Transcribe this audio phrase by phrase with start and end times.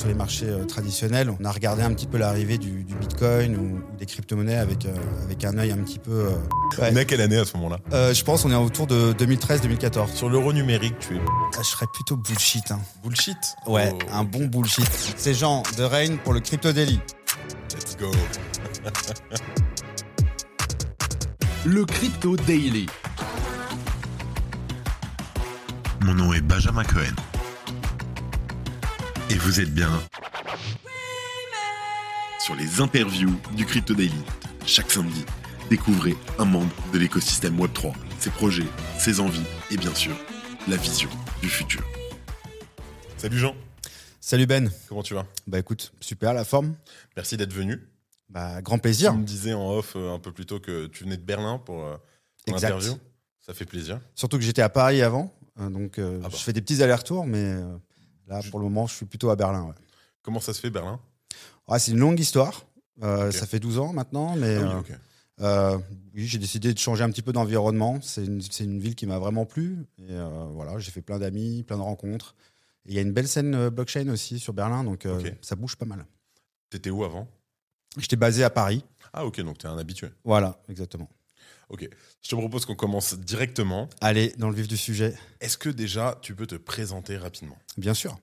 [0.00, 1.30] sur les marchés euh, traditionnels.
[1.38, 4.86] On a regardé un petit peu l'arrivée du, du Bitcoin ou, ou des crypto-monnaies avec,
[4.86, 6.10] euh, avec un œil un petit peu.
[6.10, 6.30] euh,
[6.80, 6.90] ouais.
[6.92, 7.78] On est à quelle année à ce moment-là?
[7.92, 10.14] Euh, je pense on est autour de 2013-2014.
[10.14, 11.20] Sur l'euro numérique, tu es
[11.54, 12.70] Ah, je serais plutôt bullshit.
[12.70, 12.80] Hein.
[13.04, 13.36] bullshit?
[13.66, 14.88] Ouais, Oh, un bon bullshit.
[15.16, 16.98] C'est Jean de Rain pour le Crypto Daily.
[17.74, 18.10] Let's go.
[21.66, 22.86] Le Crypto Daily.
[26.00, 27.14] Mon nom est Benjamin Cohen.
[29.30, 29.90] Et vous êtes bien
[32.38, 34.12] sur les interviews du Crypto Daily.
[34.66, 35.24] Chaque samedi,
[35.68, 38.66] découvrez un membre de l'écosystème Web3, ses projets,
[38.98, 40.16] ses envies et bien sûr,
[40.68, 41.10] la vision
[41.42, 41.82] du futur.
[43.18, 43.54] Salut Jean,
[44.20, 44.70] Salut Ben.
[44.88, 45.26] comment tu vas?
[45.46, 46.74] Bah écoute, super la forme.
[47.16, 47.80] Merci d'être venu.
[48.28, 49.12] Bah grand plaisir.
[49.12, 51.58] Tu me disais en off euh, un peu plus tôt que tu venais de Berlin
[51.58, 51.96] pour euh,
[52.46, 52.68] ton Exact.
[52.68, 52.94] interview.
[53.44, 54.00] Ça fait plaisir.
[54.14, 56.34] Surtout que j'étais à Paris avant, euh, donc euh, Ah bah.
[56.36, 57.76] je fais des petits allers-retours, mais euh,
[58.30, 59.64] là pour le moment je suis plutôt à Berlin.
[59.64, 59.74] ouais.
[60.22, 61.00] Comment ça se fait Berlin?
[61.68, 62.64] Ah, c'est une longue histoire.
[63.02, 63.30] Euh.
[63.30, 64.94] Ça fait 12 ans maintenant, mais Ah oui,
[65.40, 65.78] euh, euh,
[66.14, 67.98] oui, j'ai décidé de changer un petit peu d'environnement.
[68.02, 69.86] C'est une, ville qui m'a vraiment plu.
[69.98, 72.34] Et euh, voilà, j'ai fait plein d'amis, plein de rencontres.
[72.86, 75.06] Il y a une belle scène blockchain aussi sur Berlin, donc
[75.42, 76.04] ça bouge pas mal.
[76.70, 77.28] T'étais où avant?
[77.98, 78.84] J'étais basé à Paris.
[79.12, 80.08] Ah ok, donc t'es un habitué.
[80.24, 81.08] Voilà, exactement.
[81.70, 81.88] Ok.
[82.22, 83.88] Je te propose qu'on commence directement.
[84.00, 87.56] Allez, dans le vif du sujet, Est-ce que déjà tu peux te présenter rapidement?
[87.78, 88.18] Bien sûr.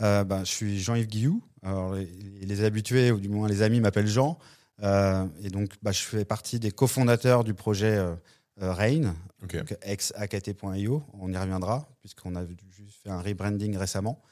[0.00, 1.42] Euh, bah, je suis Jean-Yves Guillou.
[1.62, 4.38] Alors, les, les habitués, ou du moins les amis, m'appellent Jean.
[4.82, 8.14] Euh, et donc, bah, je fais partie des cofondateurs du projet euh,
[8.62, 9.56] euh, Rain, Ok.
[9.56, 11.02] donc ex-AKT.io.
[11.20, 14.22] On y reviendra, puisqu'on a juste fait un rebranding récemment.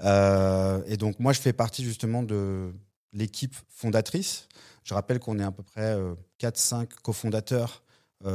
[0.00, 2.72] Euh, et donc, moi, je fais partie justement de
[3.12, 4.48] l'équipe fondatrice.
[4.84, 7.82] Je rappelle qu'on est à peu près euh, 4-5 cofondateurs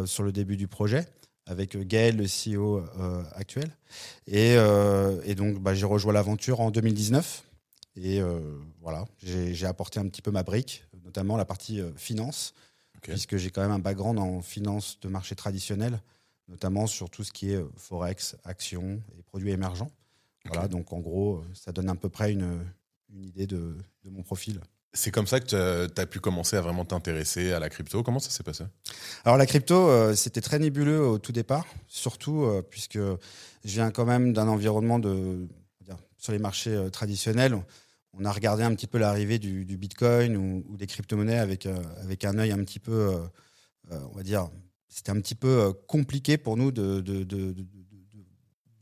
[0.06, 1.06] sur le début du projet,
[1.46, 3.70] avec euh, Gaël, le CEO euh, actuel.
[4.28, 7.44] Et, euh, et donc, bah, j'ai rejoint l'aventure en 2019.
[7.96, 8.40] Et euh,
[8.82, 12.56] voilà, j'ai apporté un petit peu ma brique, notamment la partie euh, finance,
[13.02, 16.02] puisque j'ai quand même un background en finance de marché traditionnel,
[16.48, 19.92] notamment sur tout ce qui est euh, forex, actions et produits émergents.
[20.46, 22.66] Voilà, donc en gros, euh, ça donne à peu près une,
[23.14, 24.60] une idée de, de mon profil.
[24.96, 28.04] C'est comme ça que tu as pu commencer à vraiment t'intéresser à la crypto.
[28.04, 28.64] Comment ça s'est passé?
[29.26, 33.18] Alors la crypto, euh, c'était très nébuleux au tout départ, surtout euh, puisque je
[33.64, 35.48] viens quand même d'un environnement de
[36.18, 37.58] sur les marchés euh, traditionnels.
[38.14, 41.66] On a regardé un petit peu l'arrivée du, du Bitcoin ou, ou des crypto-monnaies avec
[41.66, 43.12] avec un œil un petit peu,
[43.90, 44.48] on va dire,
[44.88, 48.26] c'était un petit peu compliqué pour nous de, de- de- de- de- de-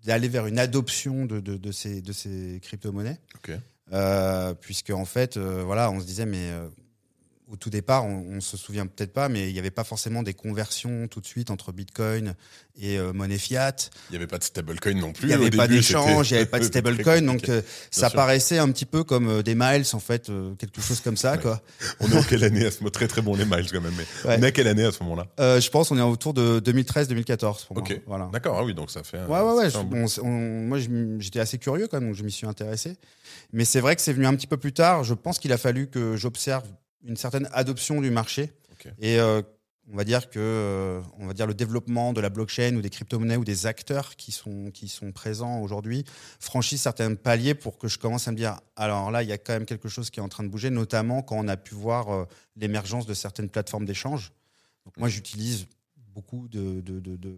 [0.03, 3.19] d'aller vers une adoption de, de- de ces de ces crypto-monnaies.
[3.35, 3.57] Ok.
[3.93, 6.67] Euh, puisque en fait, euh, voilà, on se disait, mais euh,
[7.51, 10.23] au tout départ, on, on se souvient peut-être pas, mais il n'y avait pas forcément
[10.23, 12.33] des conversions tout de suite entre Bitcoin
[12.79, 13.75] et euh, monnaie fiat.
[14.09, 15.25] Il n'y avait pas de stablecoin non plus.
[15.25, 17.51] Il n'y avait pas d'échange, il n'y avait pas de stablecoin, donc
[17.91, 18.15] ça sûr.
[18.15, 21.39] paraissait un petit peu comme des miles, en fait, quelque chose comme ça, Ouais.
[21.41, 21.61] quoi.
[21.99, 23.91] On est en quelle année à ce moment Très très bon les miles quand même.
[23.97, 24.37] Mais Ouais.
[24.39, 25.27] On est à quelle année à ce moment-là?
[25.59, 27.89] Je pense on est autour de 2013-2014 pour Ok.
[27.89, 27.99] moi.
[28.07, 28.29] Voilà.
[28.31, 29.17] D'accord, ah oui, donc ça fait.
[29.17, 29.63] un- Ouais, ouais, ouais.
[29.65, 29.97] ça fait un je- bout.
[29.97, 30.77] on s- on- moi,
[31.19, 32.95] j'étais assez curieux quand même, donc je m'y suis intéressé.
[33.53, 35.03] Mais c'est vrai que c'est venu un petit peu plus tard.
[35.03, 36.63] Je pense qu'il a fallu que j'observe
[37.03, 38.51] une certaine adoption du marché.
[38.99, 39.41] Et euh,
[39.91, 42.89] on va dire que euh, on va dire le développement de la blockchain ou des
[42.89, 46.05] crypto-monnaies ou des acteurs qui sont, qui sont présents aujourd'hui
[46.39, 49.37] franchissent certains paliers pour que je commence à me dire alors là, il y a
[49.37, 51.75] quand même quelque chose qui est en train de bouger, notamment quand on a pu
[51.75, 52.25] voir euh,
[52.55, 54.31] l'émergence de certaines plateformes d'échange.
[54.97, 55.67] Moi, j'utilise
[56.13, 57.37] beaucoup de, de- de- de-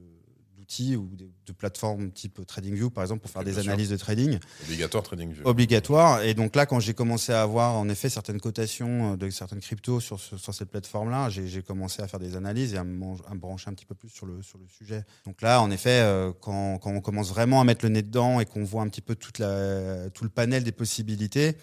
[0.63, 3.63] d'outils ou de, de plateformes type TradingView, par exemple, pour faire des sûr.
[3.63, 5.41] analyses de trading Obligatoire trading view.
[5.46, 6.24] obligatoires.
[6.24, 9.59] Et donc là, quand j'ai commencé à avoir en effet certaines cotations euh, de certaines
[9.59, 12.96] cryptos sur, sur cette plateforme-là, j'ai, j'ai commencé à faire des analyses et à me,
[12.97, 15.03] man- à me brancher un petit peu plus sur le, sur le sujet.
[15.25, 18.40] Donc là, en effet, euh, quand, quand on commence vraiment à mettre le nez dedans
[18.40, 21.57] et qu'on voit un petit peu toute la, tout le panel des possibilités,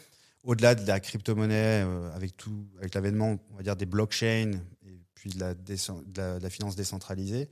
[0.45, 4.53] au-delà de la crypto-monnaie, euh, avec, tout, avec l'avènement, on va dire, des blockchains
[4.87, 5.75] et puis de la, de
[6.17, 7.49] la, de la finance décentralisée,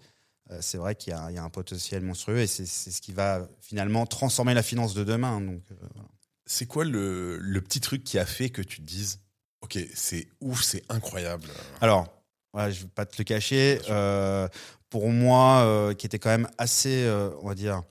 [0.60, 3.12] c'est vrai qu'il y a, il y a un potentiel monstrueux et c'est, ce qui
[3.12, 5.40] va finalement transformer la finance de demain.
[5.40, 6.08] Donc, euh, voilà.
[6.46, 9.20] C'est quoi le, le petit truc qui a fait que tu te dises
[9.60, 11.48] Ok, c'est ouf, c'est incroyable.
[11.80, 12.06] Alors,
[12.52, 13.80] voilà, je ne vais pas te le cacher.
[13.90, 14.48] Euh,
[14.88, 17.82] pour moi, euh, qui était quand même assez, euh, on va dire,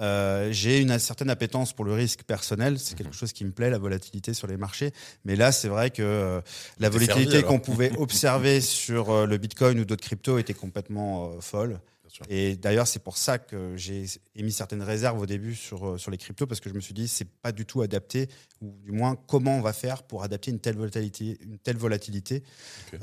[0.00, 2.78] euh, j'ai une certaine appétence pour le risque personnel.
[2.80, 3.12] C'est quelque Mhm.
[3.14, 4.92] chose qui me plaît, la volatilité sur les marchés.
[5.24, 6.40] Mais là, c'est vrai que euh,
[6.80, 11.40] la volatilité qu'on pouvait observer sur euh, le Bitcoin ou d'autres cryptos était complètement euh,
[11.40, 11.80] folle.
[12.14, 12.24] Sûr.
[12.28, 14.04] Et d'ailleurs, c'est pour ça que j'ai
[14.36, 16.94] émis certaines réserves au début sur, euh, sur les cryptos, parce que je me suis
[16.94, 18.28] dit, c'est pas du tout adapté,
[18.60, 22.44] ou du moins, comment on va faire pour adapter une telle volatilité, une telle volatilité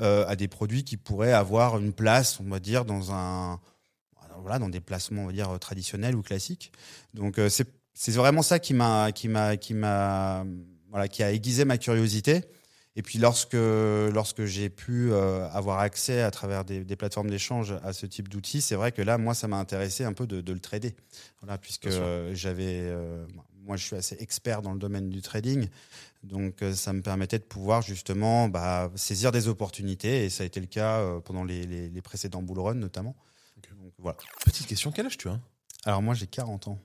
[0.00, 3.60] euh, à des produits qui pourraient avoir une place, on va dire, dans un.
[4.40, 6.72] Voilà, dans des placements, on va dire, traditionnels ou classiques.
[7.12, 10.46] Donc, euh, c'est c'est vraiment ça qui m'a qui m'a qui m'a
[10.88, 12.40] voilà, qui a aiguisé ma curiosité.
[12.94, 17.74] Et puis lorsque, lorsque j'ai pu euh, avoir accès à travers des, des plateformes d'échange
[17.82, 20.40] à ce type d'outils, c'est vrai que là, moi, ça m'a intéressé un peu de,
[20.42, 20.94] de le trader.
[21.40, 21.88] Voilà, puisque
[22.34, 23.26] j'avais, euh,
[23.64, 25.68] moi, je suis assez expert dans le domaine du trading.
[26.22, 30.26] Donc, euh, ça me permettait de pouvoir justement bah, saisir des opportunités.
[30.26, 33.16] Et ça a été le cas pendant les, les, les précédents bull runs, notamment.
[33.56, 33.70] Ok.
[33.82, 34.18] Donc, voilà.
[34.44, 35.40] Petite question, quel âge tu as?
[35.86, 36.78] Alors, moi, j'ai 40 ans.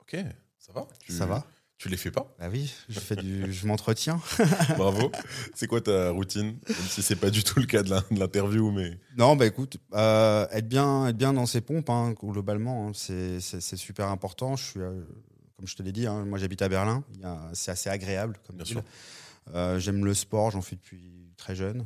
[0.00, 0.14] Ok,
[0.58, 0.86] ça va?
[1.00, 1.46] Tu- Ça va
[1.84, 2.34] Tu les fais pas?
[2.38, 4.18] Bah oui, je, fais du, je m'entretiens.
[4.78, 5.12] Bravo.
[5.54, 6.56] C'est quoi ta routine?
[6.66, 9.44] Même si c'est pas du tout le cas de l'in- de l'interview, mais Non, bah
[9.44, 14.56] écoute, euh, être bien, être bien dans ses pompes, hein, globalement, hein, c'est super important.
[14.56, 15.02] Je suis, euh,
[15.58, 17.04] comme je te l'ai dit, hein, moi j'habite à Berlin.
[17.52, 18.74] C'est assez agréable comme Bien ville.
[18.76, 18.82] sûr.
[19.54, 21.84] Euh, J'aime le sport, j'en fais depuis très jeune,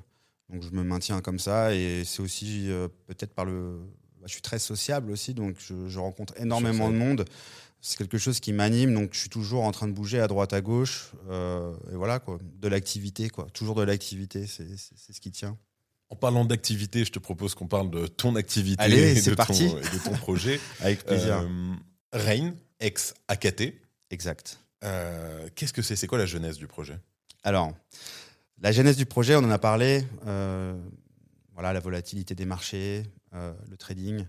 [0.49, 1.75] donc je me maintiens comme ça.
[1.75, 2.69] Et c'est aussi
[3.09, 3.81] peut-être par le,
[4.21, 7.25] bah, je suis très sociable aussi, donc je, je rencontre énormément de monde.
[7.81, 10.53] C'est quelque chose qui m'anime, donc je suis toujours en train de bouger à droite,
[10.53, 15.31] à gauche, euh, et voilà quoi, de l'activité quoi, toujours de l'activité, c'est ce qui
[15.31, 15.57] tient.
[16.11, 19.69] en parlant d'activité, je te propose qu'on parle de ton activité Allez, et, de parti.
[19.69, 20.59] ton, et de ton projet.
[20.81, 21.39] Avec plaisir.
[21.39, 21.75] Euh,
[22.13, 23.75] Rain, ex-AKT.
[24.11, 24.59] Exact.
[24.85, 25.97] Euh, Qu'est-ce que c'est?
[25.97, 26.99] C'est quoi la genèse du projet?
[27.45, 27.73] Alors,
[28.61, 30.03] la genèse du projet, on en a parlé.
[30.27, 30.77] euh,
[31.53, 33.03] voilà, la volatilité des marchés,
[33.33, 34.25] le trading.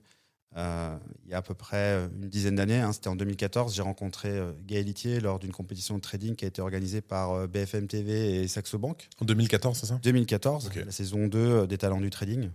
[0.57, 3.83] Euh, il y a à peu près une dizaine d'années, hein, c'était en 2014, j'ai
[3.83, 7.47] rencontré euh, Gaël Itier lors d'une compétition de trading qui a été organisée par euh,
[7.47, 9.09] BFM TV et Saxo Bank.
[9.21, 9.99] En 2014, c'est ça?
[10.01, 10.83] 2014, Ok.
[10.83, 12.49] la saison 2 euh, des talents du trading.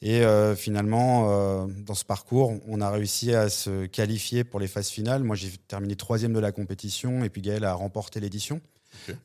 [0.00, 4.68] Et euh, finalement, euh, dans ce parcours, on a réussi à se qualifier pour les
[4.68, 5.22] phases finales.
[5.24, 8.60] Moi, j'ai terminé troisième de la compétition et puis Gaël a remporté l'édition.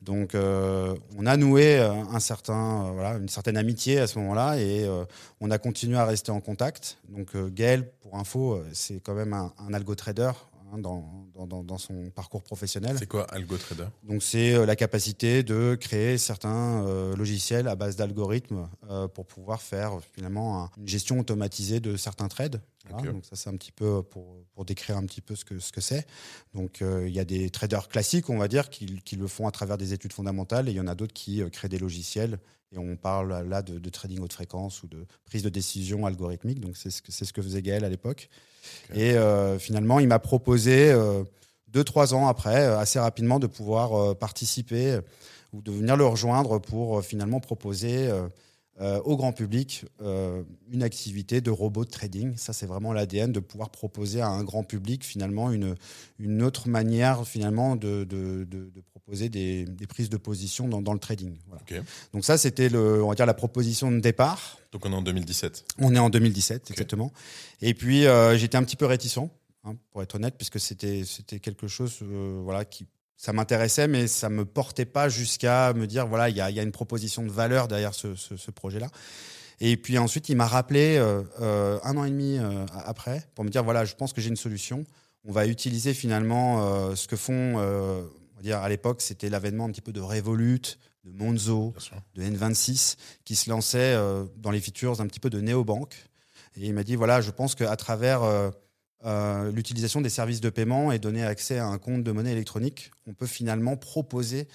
[0.02, 4.88] Donc, euh, on a noué euh, euh, une certaine amitié à ce moment-là et
[5.40, 6.98] on a continué à rester en contact.
[7.08, 10.32] Donc, Gaël, pour info, c'est quand même un, algo trader
[10.72, 10.78] hein,
[11.46, 12.96] dans, son parcours professionnel.
[12.98, 17.74] C'est quoi Algo Trader Donc c'est euh, la capacité de créer certains euh, logiciels à
[17.76, 22.60] base d'algorithmes euh, pour pouvoir faire finalement un- une gestion automatisée de certains trades.
[22.90, 23.12] Voilà.
[23.12, 25.70] Donc ça c'est un petit peu pour, pour décrire un petit peu ce que ce
[25.72, 26.06] que c'est.
[26.54, 29.46] Donc euh, il y a des traders classiques on va dire qui, qui le font
[29.46, 32.38] à travers des études fondamentales et il y en a d'autres qui créent des logiciels
[32.72, 36.60] et on parle là de, de trading haute fréquence ou de prise de décision algorithmique.
[36.60, 38.28] Donc c'est ce que c'est ce que faisait Gaël à l'époque.
[38.94, 41.24] Et euh, finalement il m'a proposé euh,
[41.68, 45.00] deux, trois ans après, euh, assez rapidement, de pouvoir euh, participer
[45.52, 48.10] ou de venir le rejoindre pour finalement proposer
[49.04, 52.34] au grand public une activité de robot de trading.
[52.36, 55.76] Ça, c'est vraiment l'ADN de pouvoir proposer à un grand public finalement une,
[56.18, 60.80] une autre manière finalement de, de, de- de proposer des, des prises de position dans,
[60.80, 61.36] dans le trading.
[61.48, 61.82] Voilà.
[62.12, 64.58] Donc ça, c'était le, on va dire la proposition de départ.
[64.70, 65.64] Donc on est en 2017.
[65.78, 67.12] On est en 2017, exactement.
[67.60, 69.18] Et puis, euh, j'étais un petit peu réticent,
[69.64, 74.06] hein, pour être honnête, puisque c'était c'était quelque chose euh, voilà, qui ça m'intéressait, mais
[74.08, 77.22] ça me portait pas jusqu'à me dire, voilà, il y a, y a une proposition
[77.22, 78.88] de valeur derrière ce, ce- ce projet-là.
[79.60, 82.38] Et puis ensuite, il m'a rappelé euh, un an et demi
[82.84, 84.84] après pour me dire, voilà, je pense que j'ai une solution.
[85.24, 88.02] On va utiliser finalement euh, ce que font, euh,
[88.42, 90.60] dire à l'époque, c'était l'avènement un petit peu de Revolut,
[91.04, 91.72] de Monzo,
[92.14, 95.94] de N26 qui se lançait euh, dans les features un petit peu de néobanque.
[96.56, 98.50] Et il m'a dit voilà, je pense qu'à travers euh,
[99.04, 102.90] euh, l'utilisation des services de paiement et donner accès à un compte de monnaie électronique,
[103.06, 104.46] on peut finalement proposer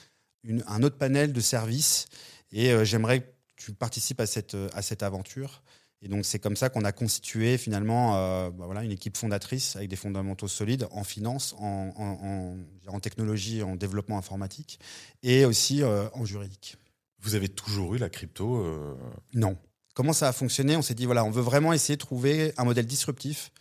[0.43, 2.05] une- un autre panel de services.
[2.53, 3.27] Et euh, j'aimerais que
[3.57, 5.63] tu participes à cette, à cette aventure.
[6.03, 9.75] Et donc c'est comme ça qu'on a constitué finalement euh, bah voilà, une équipe fondatrice
[9.75, 12.57] avec des fondamentaux solides en finance, en, en, en-
[12.95, 14.79] en technologie, en développement informatique
[15.23, 16.77] et aussi euh, en juridique.
[17.19, 18.95] Vous avez toujours eu la crypto euh,
[19.33, 19.57] Non.
[19.95, 20.75] Comment ça a fonctionné?
[20.77, 23.51] On s'est dit, voilà, on veut vraiment essayer de trouver un modèle disruptif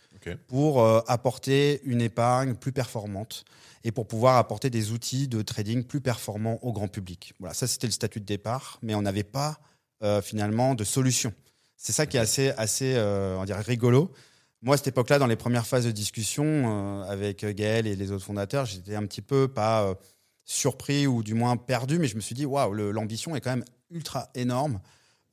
[0.47, 3.43] pour apporter une épargne plus performante
[3.83, 7.33] et pour pouvoir apporter des outils de trading plus performants au grand public.
[7.39, 9.59] Voilà, ça c'était le statut de départ, mais on n'avait pas
[10.21, 11.33] finalement de solution.
[11.77, 14.11] C'est ça qui est assez, assez euh, on dirait rigolo.
[14.63, 18.11] Moi, à cette époque-là, dans les premières phases de discussion euh, avec Gaël et les
[18.11, 19.93] autres fondateurs, j'étais un petit peu pas euh,
[20.43, 23.65] surpris ou du moins perdu, mais je me suis dit, waouh, l'ambition est quand même
[23.91, 24.79] ultra énorme.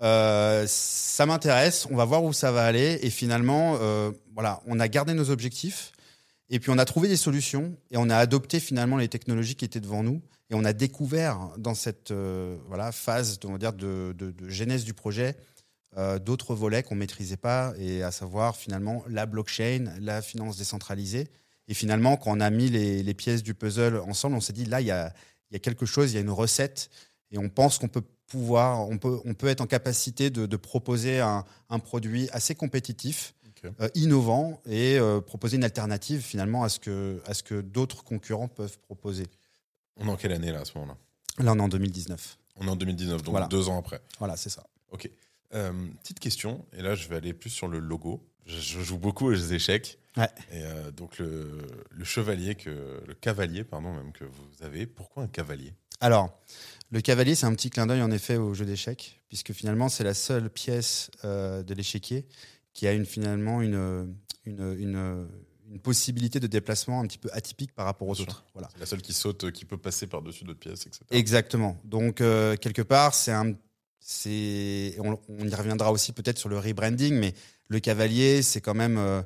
[0.02, 2.98] Euh, ça m'intéresse, on va voir où ça va aller.
[3.02, 5.92] Et finalement, euh, voilà, on a gardé nos objectifs
[6.50, 9.64] et puis on a trouvé des solutions et on a adopté finalement les technologies qui
[9.64, 10.20] étaient devant nous.
[10.50, 14.48] Et on a découvert dans cette euh, voilà, phase on va dire, de, de- de
[14.50, 15.36] genèse du projet
[15.96, 21.28] euh, d'autres volets qu'on maîtrisait pas, et à savoir finalement la blockchain, la finance décentralisée.
[21.68, 24.64] Et finalement, quand on a mis les, les pièces du puzzle ensemble, on s'est dit
[24.66, 25.12] là, il y a,
[25.50, 26.90] il y a quelque chose, il y a une recette,
[27.30, 30.56] et on pense qu'on peut pouvoir, on peut, on peut être en capacité de, de
[30.56, 33.34] proposer un, un produit assez compétitif,
[33.80, 38.04] euh, innovant, et euh, proposer une alternative finalement à ce que, à ce que d'autres
[38.04, 39.26] concurrents peuvent proposer.
[39.96, 40.98] On est en quelle année là à ce moment-là?
[41.42, 42.38] Là, on est en 2019.
[42.56, 43.46] On est en 2019, donc Voilà.
[43.46, 44.00] deux ans après.
[44.18, 44.64] Voilà, c'est ça.
[44.90, 45.08] Ok.
[45.54, 48.26] Euh, petite question, et là je vais aller plus sur le logo.
[48.46, 49.98] Je, je joue beaucoup aux échecs.
[50.16, 50.28] Ouais.
[50.52, 55.24] Et euh, donc le, le chevalier, que, le cavalier, pardon, même que vous avez, pourquoi
[55.24, 55.72] un cavalier?
[56.00, 56.38] Alors,
[56.90, 60.04] le cavalier, c'est un petit clin d'œil en effet au jeu d'échecs, puisque finalement, c'est
[60.04, 62.26] la seule pièce euh, de l'échiquier
[62.72, 65.28] qui a une, finalement une, une, une,
[65.70, 68.44] une possibilité de déplacement un petit peu atypique par rapport aux Bien autres.
[68.52, 68.68] Voilà.
[68.72, 71.04] C'est la seule qui saute, qui peut passer par-dessus d'autres pièces, etc.
[71.10, 71.80] Exactement.
[71.84, 73.54] Donc, euh, quelque part, c'est un.
[74.06, 77.32] C'est On, on y reviendra aussi peut-être sur le rebranding, mais
[77.68, 79.22] le cavalier, c'est quand même euh,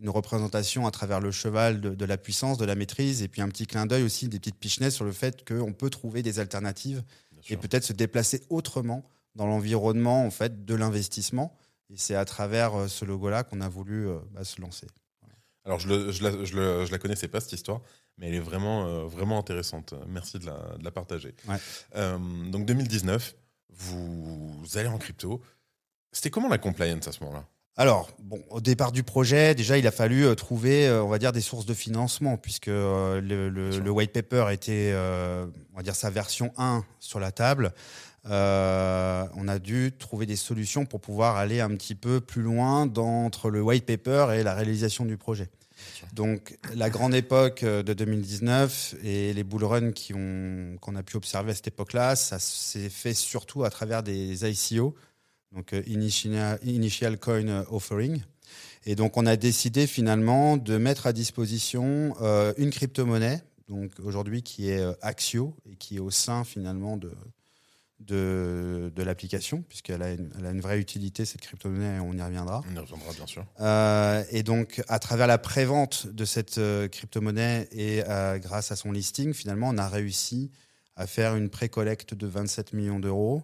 [0.00, 3.42] une représentation à travers le cheval de, de la puissance, de la maîtrise, et puis
[3.42, 6.40] un petit clin d'œil aussi, des petites pichenettes sur le fait qu'on peut trouver des
[6.40, 7.04] alternatives
[7.48, 9.04] et peut-être se déplacer autrement
[9.36, 11.56] dans l'environnement en fait de l'investissement.
[11.90, 14.88] Et c'est à travers euh, ce logo-là qu'on a voulu euh, bah, se lancer.
[15.64, 17.80] Alors, je, je, la, je, le- je la connaissais pas, cette histoire,
[18.16, 19.94] mais elle est vraiment, euh, vraiment intéressante.
[20.08, 21.34] Merci de la, de la partager.
[21.46, 21.56] Ouais.
[21.94, 22.18] Euh,
[22.50, 23.34] donc, 2019,
[23.78, 25.40] vous, allez en crypto.
[26.12, 27.44] C'était comment la compliance à ce moment-là?
[27.76, 31.20] Alors, bon, au départ du projet, déjà, il a fallu euh, trouver, euh, on va
[31.20, 36.10] dire, des sources de financement, puisque euh, le, white paper était, on va dire, sa
[36.10, 37.72] version 1 sur la table.
[38.24, 43.24] On a dû trouver des solutions pour pouvoir aller un petit peu plus loin dans,
[43.24, 45.48] entre le white paper et la réalisation du projet.
[46.14, 51.52] Donc, la grande époque euh, de 2019 et les bull runs qu'on a pu observer
[51.52, 54.94] à cette époque-là, ça s'est fait surtout à travers des ICO,
[55.52, 58.22] donc euh, Initial, Initial Coin Offering.
[58.86, 64.42] Et donc, on a décidé finalement de mettre à disposition euh, une crypto-monnaie, donc aujourd'hui
[64.42, 67.12] qui est Axio et qui est au sein finalement de,
[68.00, 72.22] de, de l'application, puisqu'elle a, une- elle a une vraie utilité, cette crypto-monnaie, on y
[72.22, 72.62] reviendra.
[72.70, 73.44] On y reviendra, bien sûr.
[73.60, 78.76] Euh, et donc, à travers la prévente de cette euh, crypto-monnaie et euh, grâce à
[78.76, 80.50] son listing, finalement, on a réussi
[80.96, 83.42] à faire une pré-collecte de 27 millions d'euros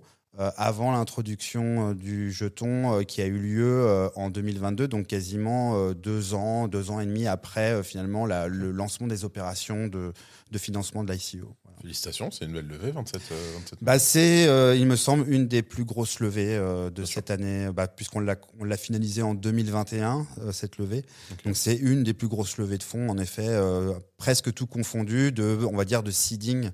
[0.56, 5.76] avant l'introduction euh, du jeton euh, qui a eu lieu euh, en 2022, donc quasiment
[5.78, 9.86] euh, deux ans, deux ans et demi après euh, finalement la- le lancement des opérations
[9.86, 10.12] de,
[10.50, 11.54] de financement de l'ICO.
[11.64, 11.78] Voilà.
[11.82, 15.46] Félicitations, c'est une belle levée, 27, euh, 27 Bah, c'est, euh, il me semble, une
[15.48, 17.14] des plus grosses levées euh, de Bien sûr.
[17.16, 21.04] cette année, bah, puisqu'on l'a, on l'a finalisé en 2021, euh, cette levée.
[21.44, 25.30] Donc, c'est une des plus grosses levées de fonds, en effet, euh, presque tout confondu,
[25.30, 26.70] de, on va dire, de seeding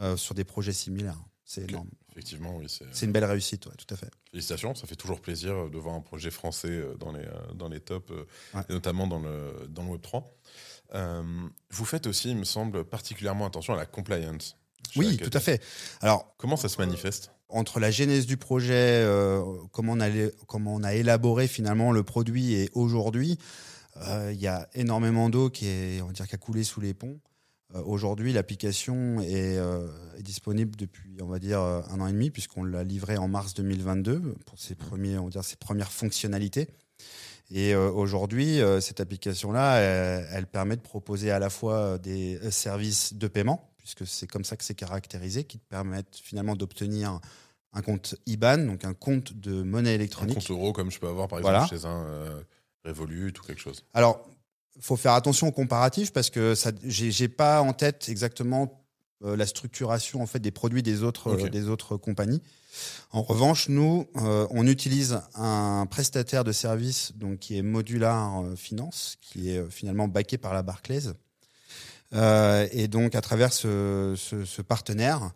[0.00, 1.18] euh, sur des projets similaires.
[1.44, 1.88] C'est énorme.
[2.14, 3.04] Effectivement, oui, c'est.
[3.04, 4.08] Une belle réussite, ouais, tout à fait.
[4.30, 7.68] Félicitations, ça fait toujours plaisir de voir un projet français euh, dans les, euh, dans
[7.68, 8.62] les tops, euh, Ouais.
[8.68, 10.22] et notamment dans le, dans le Web3.
[10.94, 11.22] Euh,
[11.70, 14.56] vous faites aussi, il me semble, particulièrement attention à la compliance.
[14.96, 15.60] Oui, tout à fait.
[16.02, 17.30] Alors, Comment ça se manifeste?
[17.48, 19.42] entre la genèse du projet, euh,
[19.72, 20.08] comment, on a,
[20.46, 23.38] comment on a élaboré finalement le produit et aujourd'hui,
[24.08, 26.80] euh, il y a énormément d'eau qui, est, on va dire, qui a coulé sous
[26.80, 27.18] les ponts.
[27.74, 29.88] Euh, aujourd'hui, l'application est, euh,
[30.18, 33.28] est disponible depuis, on va dire, euh, un an et demi, puisqu'on l'a livré en
[33.28, 36.68] mars 2022 pour ses, premiers, on va dire, ses premières fonctionnalités.
[37.50, 42.38] Et euh, aujourd'hui, euh, cette application-là, elle, elle permet de proposer à la fois des
[42.50, 47.20] services de paiement, puisque c'est comme ça que c'est caractérisé, qui te permettent finalement d'obtenir
[47.72, 50.36] un compte IBAN, donc un compte de monnaie Un électronique.
[50.36, 51.66] compte euro, comme je peux avoir par exemple Voilà.
[51.66, 52.44] chez un
[52.84, 53.84] Revolut ou quelque chose.
[53.94, 54.28] Alors,
[54.80, 58.80] faut faire attention au comparatif parce que ça, j'ai, pas en tête exactement
[59.24, 62.42] euh, la structuration en fait des produits des autres des autres compagnies.
[63.12, 68.56] En revanche, nous, euh, on utilise un prestataire de service donc qui est Modular euh,
[68.56, 71.12] Finance, qui est finalement backé par la Barclays.
[72.14, 75.32] Euh, et donc, à travers ce, ce- ce partenaire,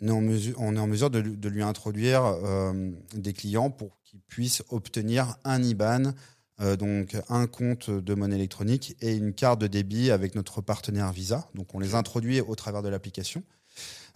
[0.00, 3.32] on est en mesure, on est en mesure de, lui- de lui introduire euh, des
[3.32, 6.12] clients pour qu'ils puissent obtenir un IBAN
[6.62, 11.12] euh, donc un compte de monnaie électronique et une carte de débit avec notre partenaire
[11.12, 11.48] Visa.
[11.54, 13.42] Donc on les introduit au travers de l'application.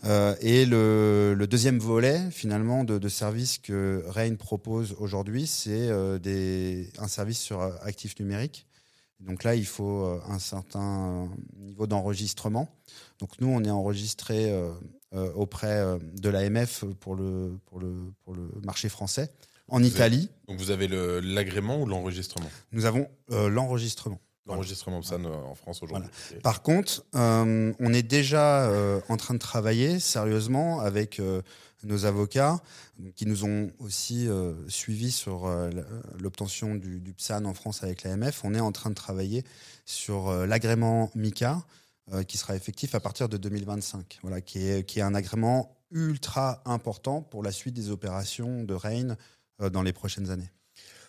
[0.05, 6.85] Euh, et le, deuxième volet finalement de, de service que Rain propose aujourd'hui, c'est euh,
[6.99, 8.67] un service sur actifs numériques.
[9.21, 12.69] Donc là, il faut un certain niveau d'enregistrement.
[13.19, 14.55] Donc nous, on est enregistré
[15.35, 15.83] auprès
[16.21, 17.17] de l'AMF pour
[17.65, 19.33] pour le marché français.
[19.69, 22.49] En Vous Italie, Donc vous avez le- l'agrément ou l'enregistrement?
[22.73, 24.21] Nous avons euh, l'enregistrement.
[24.45, 24.59] Voilà.
[24.59, 26.09] L'enregistrement PSAN euh, en France aujourd'hui.
[26.45, 31.21] Par contre, euh, on est déjà euh, en train de travailler sérieusement avec
[31.83, 32.61] nos avocats
[33.17, 34.29] qui nous ont aussi
[34.69, 35.49] suivis sur
[36.19, 38.45] l'obtention du, du PSAN en France avec l'AMF.
[38.45, 39.45] On est en train de travailler
[39.85, 41.65] sur l'agrément MICA
[42.29, 46.63] qui sera effectif à partir de 2025, voilà, qui, est, qui est un agrément ultra
[46.65, 49.15] important pour la suite des opérations de RAIN euh,
[49.59, 50.51] dans les prochaines années.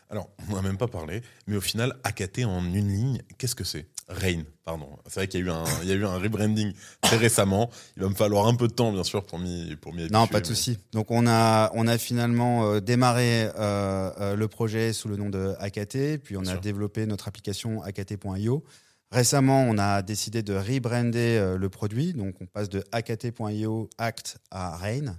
[0.10, 3.66] Alors, on n'a même pas parlé, mais au final, AKT en une ligne, qu'est-ce que
[3.66, 3.88] c'est?
[4.08, 4.88] Rain, pardon.
[5.08, 7.70] C'est vrai qu'il y a eu un, il y a eu un rebranding très récemment.
[7.98, 10.20] Il va me falloir un peu de temps, bien sûr, pour m'y, pour m'y Non,
[10.20, 10.78] habituer, pas de mais- souci.
[10.94, 15.30] Donc on a on a finalement euh, démarré euh, euh, le projet sous le nom
[15.30, 16.62] de AKT, puis on Bien a sûr.
[16.62, 18.64] développé notre application AKT.io.
[19.12, 24.38] Récemment, on a décidé de rebrander euh, le produit, donc on passe de AKT.io Act
[24.52, 25.18] à Rain.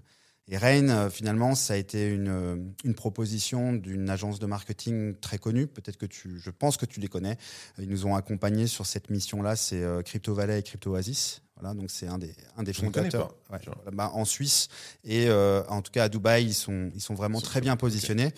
[0.50, 5.14] Et Rain, euh, finalement, ça a été une, euh, une proposition d'une agence de marketing
[5.20, 5.66] très connue.
[5.66, 7.36] Peut-être que tu, je pense que tu les connais.
[7.78, 9.56] Ils nous ont accompagnés sur cette mission-là.
[9.56, 11.42] C'est euh, Crypto Valley et Crypto Oasis.
[11.60, 13.34] Voilà, donc c'est un des, un des fondateurs.
[13.50, 14.68] Ouais, voilà, bah, en Suisse
[15.02, 17.60] et euh, en tout cas à Dubaï, ils sont, ils sont vraiment Ils sont très
[17.60, 18.32] bien positionnés.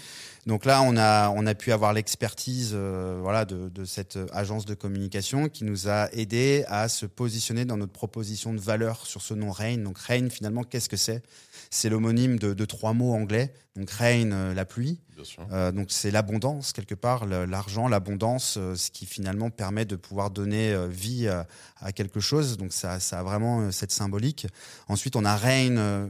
[0.47, 4.65] Donc là, on a, on a pu avoir l'expertise euh, voilà, de, de cette agence
[4.65, 9.21] de communication qui nous a aidé à se positionner dans notre proposition de valeur sur
[9.21, 9.79] ce nom Rain.
[9.79, 11.23] Donc Rain, finalement, qu'est-ce que c'est?
[11.71, 13.53] C'est l'homonyme de, de trois mots anglais.
[13.77, 15.01] Donc Rain, euh, la pluie.
[15.15, 15.47] Bien sûr.
[15.53, 20.31] Euh, donc c'est l'abondance quelque part, l'argent, l'abondance, euh, ce qui finalement permet de pouvoir
[20.31, 21.47] donner vie à,
[21.81, 22.57] à quelque chose.
[22.57, 24.47] Donc ça, ça a vraiment cette symbolique.
[24.89, 26.09] Ensuite, on a euh,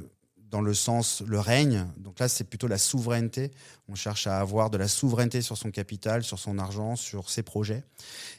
[0.50, 1.87] dans le sens le règne.
[1.99, 3.50] Donc là, c'est plutôt la souveraineté.
[3.88, 7.42] On cherche à avoir de la souveraineté sur son capital, sur son argent, sur ses
[7.42, 7.85] projets.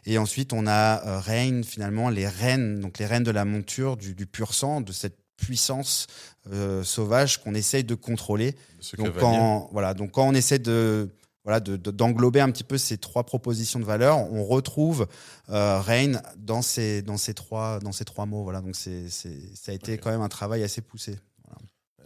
[0.06, 3.98] Et ensuite, on a euh, reign finalement les reines, donc les reines de la monture,
[3.98, 6.08] du, du pur sang, de cette puissance
[6.52, 8.56] euh, sauvage qu'on essaye de contrôler.
[8.80, 11.10] Ce Donc quand, voilà, donc quand on essaie de
[11.44, 15.08] voilà, de- de- d'englober un petit peu ces trois propositions de valeur, on retrouve
[15.50, 18.44] euh, Rain dans ces, dans, ces trois, dans ces trois mots.
[18.44, 19.28] Voilà, donc c'est, ça
[19.70, 21.18] a été quand même un travail assez poussé.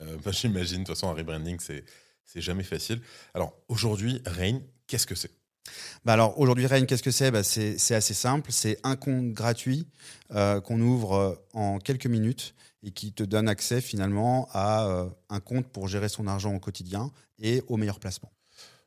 [0.01, 1.83] Euh, bah, J'imagine, de toute façon, un rebranding, c'est,
[2.35, 3.01] jamais facile.
[3.33, 5.31] Alors, aujourd'hui, Rain, qu'est-ce que c'est?
[6.03, 7.31] Bah alors aujourd'hui, Rain, qu'est-ce que c'est?
[7.31, 8.51] Bah c'est, assez simple.
[8.51, 9.87] C'est un compte gratuit
[10.31, 15.09] euh, qu'on ouvre euh, en quelques minutes et qui te donne accès finalement à euh,
[15.29, 18.31] un compte pour gérer son argent au quotidien et au meilleur placement.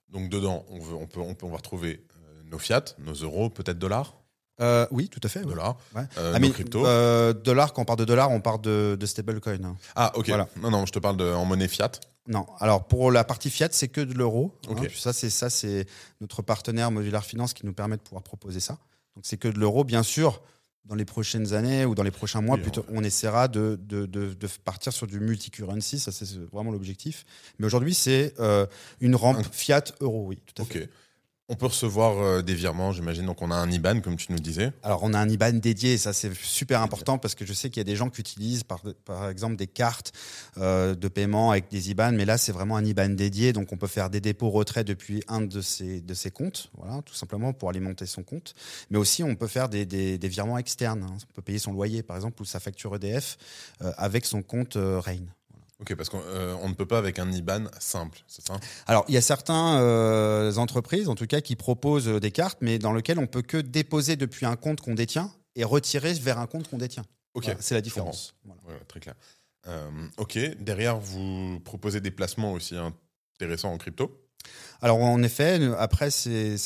[0.09, 2.07] Donc, dedans, on, veut, on, peut, on, peut, on va retrouver
[2.45, 4.18] nos fiat, nos euros, peut-être dollars,
[4.61, 5.41] Euh, oui, tout à fait.
[5.41, 5.47] ouais.
[5.47, 6.03] dollars, Ouais.
[6.19, 6.85] euh, Ah, mais, cryptos.
[6.87, 9.63] euh, dollars, quand on parle de dollars, on parle de, de stablecoin.
[9.65, 9.77] hein.
[9.95, 10.29] ah, ok.
[10.29, 10.49] voilà.
[10.61, 11.93] Non, non, je te parle de, en monnaie fiat.
[12.27, 14.55] Non, alors pour la partie fiat, c'est que de l'euro.
[14.67, 14.73] hein.
[14.73, 14.89] Ok.
[14.89, 15.87] Puis ça, c'est ça, c'est
[16.21, 18.79] notre partenaire Modular Finance qui nous permet de pouvoir proposer ça.
[19.17, 20.43] Donc c'est que de l'euro, bien sûr.
[20.85, 24.07] Dans les prochaines années ou dans les prochains mois, Oui, plutôt, on essaiera de, de,
[24.07, 25.99] de, de partir sur du multi-currency.
[25.99, 27.27] Ça, c'est vraiment l'objectif.
[27.59, 28.33] Mais aujourd'hui, c'est
[29.03, 30.83] une rampe fiat euro, oui, tout à fait.
[30.85, 30.89] Ok.
[31.51, 33.25] On peut recevoir euh, des virements, j'imagine.
[33.25, 34.71] Donc, on a un IBAN, comme tu nous disais.
[34.83, 37.71] Alors, on a un IBAN dédié, et ça c'est super important parce que je sais
[37.71, 40.13] qu'il y a des gens qui utilisent par, par exemple des cartes
[40.59, 43.79] euh, de paiement avec des IBAN, mais là c'est vraiment un IBAN dédié, donc on
[43.79, 47.55] peut faire des dépôts retraits depuis un de ces, de ces comptes, voilà, tout simplement
[47.55, 48.55] pour alimenter son compte.
[48.91, 51.17] Mais aussi on peut faire des, des, des virements externes, hein.
[51.31, 53.39] on peut payer son loyer par exemple ou sa facture EDF
[53.83, 55.25] euh, avec son compte euh, Rain.
[55.81, 58.59] Ok, parce qu'on euh, ne peut pas avec un IBAN simple, c'est ça?
[58.87, 62.79] Alors, il y a certaines entreprises, en tout cas, qui proposent euh, des cartes, mais
[62.79, 66.47] dans lesquelles on peut que déposer depuis un compte qu'on détient et retirer vers un
[66.47, 67.05] compte qu'on détient.
[67.35, 68.35] Ok, Voilà, c'est la différence.
[68.45, 68.81] Voilà.
[68.89, 69.15] Très clair.
[69.69, 74.25] Euh, ok, derrière, vous proposez des placements aussi intéressants en crypto?
[74.81, 76.57] Alors en effet, après c'est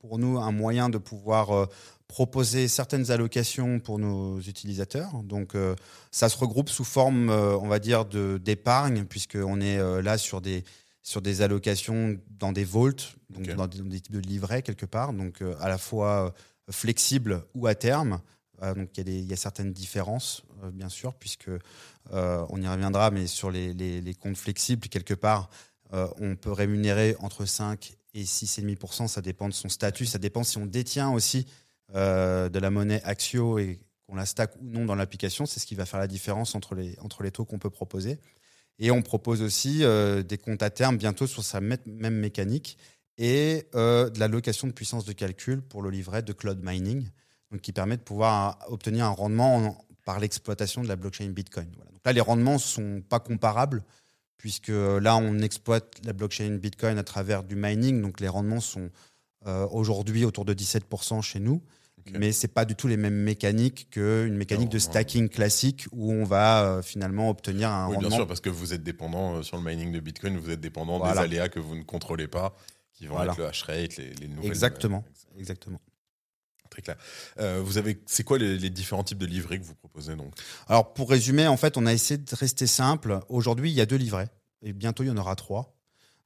[0.00, 1.66] pour nous un moyen de pouvoir euh,
[2.08, 5.22] proposer certaines allocations pour nos utilisateurs.
[5.22, 5.76] Donc euh,
[6.10, 10.40] ça se regroupe sous forme, euh, on va dire, d'épargne puisqu'on est euh, là sur
[10.40, 10.64] des
[11.02, 14.84] sur des allocations dans des vaults, donc dans, des, dans des types de livrets quelque
[14.84, 18.20] part, donc à la fois euh, flexible ou à terme.
[18.76, 20.42] Donc il y, a y certaines différences,
[20.72, 21.48] bien sûr, puisque
[22.10, 25.48] on y reviendra, mais sur les, les, les comptes flexibles, quelque part,
[25.92, 30.58] on peut rémunérer entre 5 et 6,5%, ça dépend de son statut, ça dépend si
[30.58, 31.46] on détient aussi
[31.94, 35.66] euh, de la monnaie Axio et qu'on la stack ou non dans l'application, c'est ce
[35.66, 38.18] qui va faire la différence entre les, entre les taux qu'on peut proposer.
[38.78, 42.78] Et on propose aussi euh, des comptes à terme bientôt sur sa même mécanique
[43.16, 47.08] et euh, de la location de puissance de calcul pour le livret de cloud mining,
[47.50, 51.68] donc qui permet de pouvoir obtenir un rendement en- par l'exploitation de la blockchain Bitcoin.
[52.04, 53.82] Là, les rendements sont pas comparables
[54.38, 58.90] puisque là, on exploite la blockchain Bitcoin à travers du mining, donc les rendements sont
[59.70, 61.60] aujourd'hui autour de 17% chez nous.
[62.08, 62.16] Ok.
[62.18, 64.80] Mais c'est pas du tout les mêmes mécaniques qu'une mécanique Non, de non.
[64.82, 68.72] stacking classique où on va euh, finalement obtenir un Oui, bien sûr, parce que vous
[68.74, 71.14] êtes dépendant euh, sur le mining de Bitcoin, vous êtes dépendant Voilà.
[71.14, 72.54] des aléas que vous ne contrôlez pas,
[72.94, 73.32] qui vont Voilà.
[73.32, 74.46] être le hash rate, les, les nouvelles.
[74.50, 75.04] Exactement.
[75.38, 75.80] Exactement.
[76.70, 76.96] Très clair.
[77.38, 80.34] Euh, vous avez, c'est quoi les, les différents types de livrets que vous proposez donc?
[80.68, 83.20] Alors pour résumer, en fait, on a essayé de rester simple.
[83.30, 84.28] Aujourd'hui, il y a deux livrets
[84.62, 85.74] et bientôt il y en aura trois.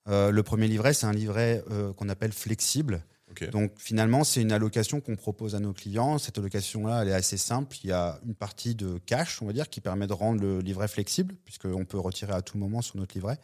[0.08, 3.04] Euh, le premier livret, c'est un livret euh, qu'on appelle flexible.
[3.52, 6.18] Donc finalement, c'est une allocation qu'on propose à nos clients.
[6.18, 7.76] Cette allocation-là, elle est assez simple.
[7.84, 10.60] Il y a une partie de cash, on va dire, qui permet de rendre le
[10.60, 13.38] livret flexible, puisqu'on peut retirer à tout moment sur notre livret.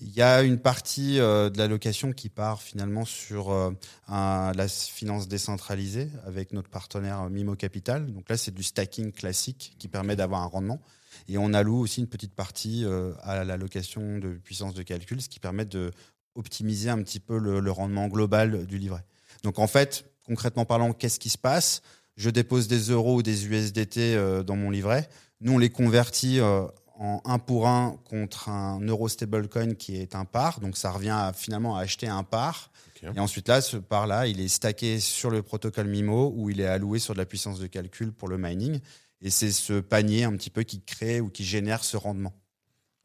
[0.00, 3.70] Il y a une partie euh, de l'allocation qui part finalement sur euh,
[4.08, 8.12] un- la finance décentralisée avec notre partenaire euh, Mimo Capital.
[8.12, 10.80] Donc là, c'est du stacking classique qui permet d'avoir un rendement.
[11.28, 15.28] Et on alloue aussi une petite partie euh, à l'allocation de puissance de calcul, ce
[15.28, 15.90] qui permet de
[16.34, 19.04] optimiser un petit peu le, le rendement global du livret.
[19.42, 21.82] Donc en fait, concrètement parlant, qu'est-ce qui se passe?
[22.16, 25.08] Je dépose des euros ou des USDT euh, dans mon livret.
[25.40, 26.66] Nous, on les convertit euh,
[26.98, 30.60] en 1 pour 1 contre un euro stablecoin qui est un par.
[30.60, 32.70] Donc ça revient à, finalement à acheter un par.
[33.16, 36.66] Et ensuite là, ce par-là, il est stacké sur le protocole MIMO où il est
[36.66, 38.78] alloué sur de la puissance de calcul pour le mining.
[39.20, 42.32] Et c'est ce panier un petit peu qui crée ou qui génère ce rendement.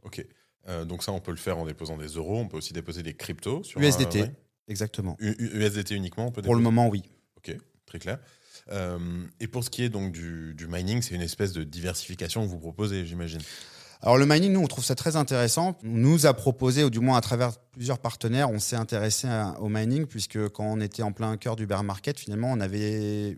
[0.04, 0.24] Ok.
[0.68, 2.38] Euh, donc ça, on peut le faire en déposant des euros.
[2.38, 3.64] On peut aussi déposer des cryptos.
[3.64, 4.32] Sur, USDT.
[4.68, 5.16] Exactement.
[5.20, 7.04] U- USDT uniquement, on peut Pour le moment, oui.
[7.38, 8.20] Ok, très clair.
[8.72, 8.98] Euh,
[9.40, 12.50] et pour ce qui est donc du, du mining, c'est une espèce de diversification que
[12.50, 13.40] vous proposez, j'imagine.
[14.02, 15.78] Alors le mining, nous, on trouve ça très intéressant.
[15.84, 19.56] On nous a proposé, ou du moins à travers plusieurs partenaires, on s'est intéressé à-
[19.60, 23.38] au mining, puisque quand on était en plein cœur du bear market, finalement, on avait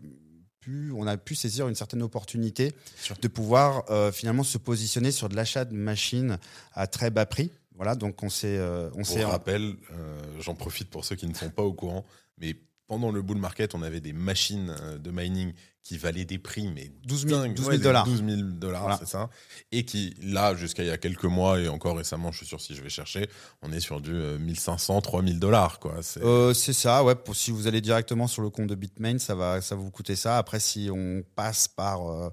[0.59, 2.73] pu, on a pu saisir une certaine opportunité
[3.21, 6.37] de pouvoir euh, finalement se positionner sur de l'achat de machines
[6.73, 7.51] à très bas prix.
[7.79, 11.25] Voilà, donc on s'est, euh, on s'est, Pour rappel, euh, j'en profite pour ceux qui
[11.27, 12.05] ne sont pas au courant,
[12.37, 12.53] mais
[12.87, 16.67] pendant le bull market, on avait des machines euh, de mining qui valaient des prix,
[16.67, 17.53] mais 12 000 dingues.
[17.53, 18.05] 12 000 Ouais, des dollars.
[18.05, 18.97] 12 000 dollars, Voilà.
[18.99, 19.29] c'est ça.
[19.71, 22.59] Et qui, là, jusqu'à il y a quelques mois, et encore récemment, je suis sûr
[22.59, 23.29] si je vais chercher,
[23.61, 25.99] on est sur du euh, 1500, 3000 dollars, quoi.
[26.01, 27.15] C'est- Euh, ça, ouais.
[27.15, 29.91] Pour, si vous allez directement sur le compte de Bitmain, ça va, ça va vous
[29.91, 30.37] coûter ça.
[30.37, 32.29] Après, si on passe par euh,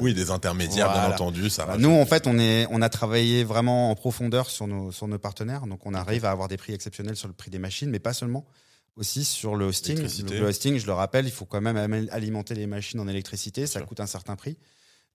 [0.00, 1.82] oui, des intermédiaires, bien entendu, ça rajoute.
[1.82, 5.18] Nous, en fait, on, est, on a travaillé vraiment en profondeur sur nos, sur nos
[5.18, 5.66] partenaires.
[5.66, 8.12] Donc, on arrive à avoir des prix exceptionnels sur le prix des machines, mais pas
[8.12, 8.46] seulement.
[8.96, 9.96] Aussi sur le hosting.
[10.28, 13.66] Le hosting, je le rappelle, il faut quand même alimenter les machines en électricité.
[13.66, 14.56] Ça coûte un certain prix.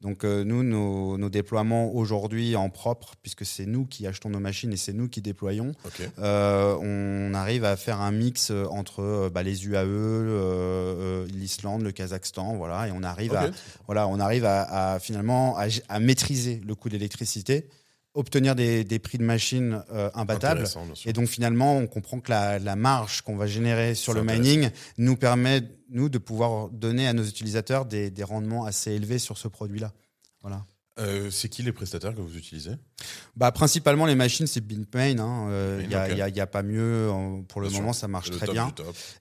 [0.03, 4.41] Donc, euh, nous, nos, nos déploiements aujourd'hui en propre, puisque c'est nous qui achetons nos
[4.41, 5.71] machines et c'est nous qui déployons,
[6.19, 11.93] euh, on arrive à faire un mix euh, entre bah, les UAE, euh, l'Islande, le
[11.93, 13.49] Kazakhstan, voilà, et on arrive à
[13.87, 17.65] voilà, on arrive à, à finalement à, à maîtriser le coût de l'électricité,
[18.13, 20.65] obtenir des, des prix de machines euh, imbattables.
[21.05, 24.69] Et donc finalement, on comprend que la, la marge qu'on va générer sur le mining
[24.97, 29.37] nous permet nous de pouvoir donner à nos utilisateurs des, des rendements assez élevés sur
[29.37, 29.91] ce produit-là.
[30.41, 30.65] Voilà.
[30.99, 32.69] Euh, c'est qui les prestataires que vous utilisez?
[33.35, 35.17] Bah, principalement les machines, c'est Bitmain.
[35.17, 35.47] hein.
[35.49, 37.09] Euh, Il n'y a, a- pas mieux.
[37.47, 38.01] Pour le Bien moment, sûr.
[38.01, 38.71] ça marche Le très bien.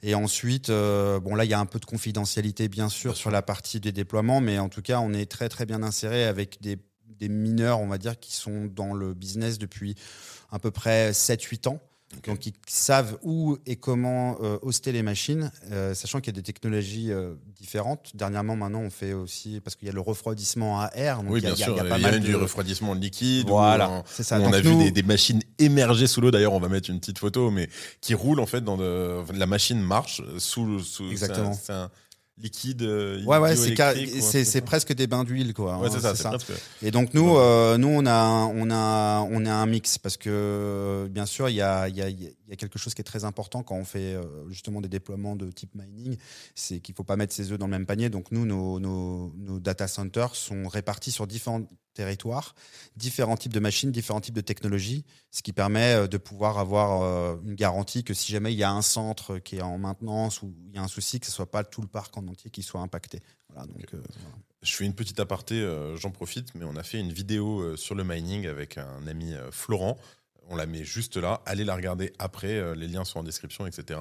[0.02, 3.14] Et ensuite, euh, bon là, il y a un peu de confidentialité bien sûr Bien
[3.16, 3.30] sur sûr.
[3.30, 6.60] la partie des déploiements, mais en tout cas, on est très très bien inséré avec
[6.60, 6.76] des,
[7.22, 9.94] des mineurs, on va dire, qui sont dans le business depuis
[10.50, 11.80] à peu près 7-8 ans.
[12.26, 16.40] Donc, ils savent où et comment euh, hoster les machines, euh, sachant qu'il y a
[16.40, 18.10] des technologies euh, différentes.
[18.14, 21.22] Dernièrement, maintenant, on fait aussi, parce qu'il y a le refroidissement à air.
[21.22, 21.74] Donc oui, il y a, bien il y a- sûr.
[21.74, 23.46] il y a y pas a mal même du refroidissement liquide.
[23.48, 24.38] Voilà, c'est ça.
[24.40, 26.30] on Donc a nous- vu des, des machines émerger sous l'eau.
[26.30, 27.70] D'ailleurs, on va mettre une petite photo, mais
[28.02, 31.54] qui roulent en fait dans de, la machine marche sous, sous Exactement.
[31.54, 31.90] C'est un
[32.38, 32.82] liquide.
[32.82, 35.78] euh, Ouais, ouais, c'est un presque des bains d'huile, quoi.
[35.78, 36.30] Ouais, hein, c'est ça.
[36.30, 36.52] Presque.
[36.82, 41.08] Et donc nous, euh, nous on a, on a, on a un mix parce que
[41.10, 43.24] bien sûr il y a, il y, a, y a quelque chose qui est très
[43.24, 46.16] important quand on fait euh, justement des déploiements de type mining,
[46.54, 48.08] c'est qu'il faut pas mettre ses œufs dans le même panier.
[48.10, 51.62] Donc nous, nos, nos, nos data centers sont répartis sur différents
[51.94, 52.54] territoires,
[52.96, 57.02] différents types de machines, différents types de technologies, ce qui permet euh, de pouvoir avoir
[57.02, 60.42] euh, une garantie que si jamais il y a un centre qui est en maintenance
[60.42, 62.50] ou il y a un souci, que ce soit pas tout le parc en entier
[62.50, 63.20] qui soit impacté.
[63.48, 64.02] Voilà, donc, euh.
[64.62, 65.60] Je fais une petite aparté,
[65.96, 69.98] j'en profite, mais on a fait une vidéo sur le mining avec un ami Florent.
[70.52, 71.40] On la met juste là.
[71.46, 72.48] Allez la regarder après.
[72.58, 73.98] euh, les liens sont en description, etc.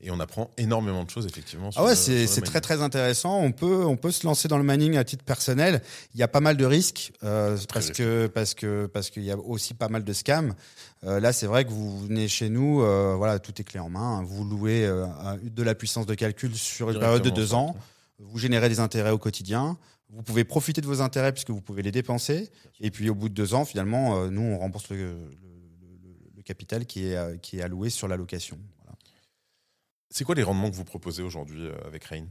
[0.00, 1.70] Et on apprend énormément de choses, effectivement.
[1.70, 3.38] sur Ah ouais, c'est très très intéressant.
[3.40, 5.80] On peut on peut se lancer dans le mining à titre personnel.
[6.14, 9.30] Il y a pas mal de risques euh, parce que parce que parce qu'il y
[9.30, 10.54] a aussi pas mal de scams.
[11.04, 13.88] Euh, là, c'est vrai que vous venez chez nous, euh, voilà, tout est clé en
[13.88, 14.22] main.
[14.24, 14.86] Vous louez
[15.42, 17.76] de la puissance de calcul sur une période de deux ans.
[18.18, 19.76] Vous générez des intérêts au quotidien.
[20.10, 22.50] Vous pouvez profiter de vos intérêts puisque vous pouvez les dépenser.
[22.80, 25.16] Et puis au bout de deux ans, finalement, euh, nous on rembourse le, le-
[26.42, 28.58] le- capital qui est euh, qui est alloué sur l'allocation.
[28.78, 28.96] Voilà.
[30.10, 32.26] C'est quoi les rendements que vous proposez aujourd'hui euh, avec Rain?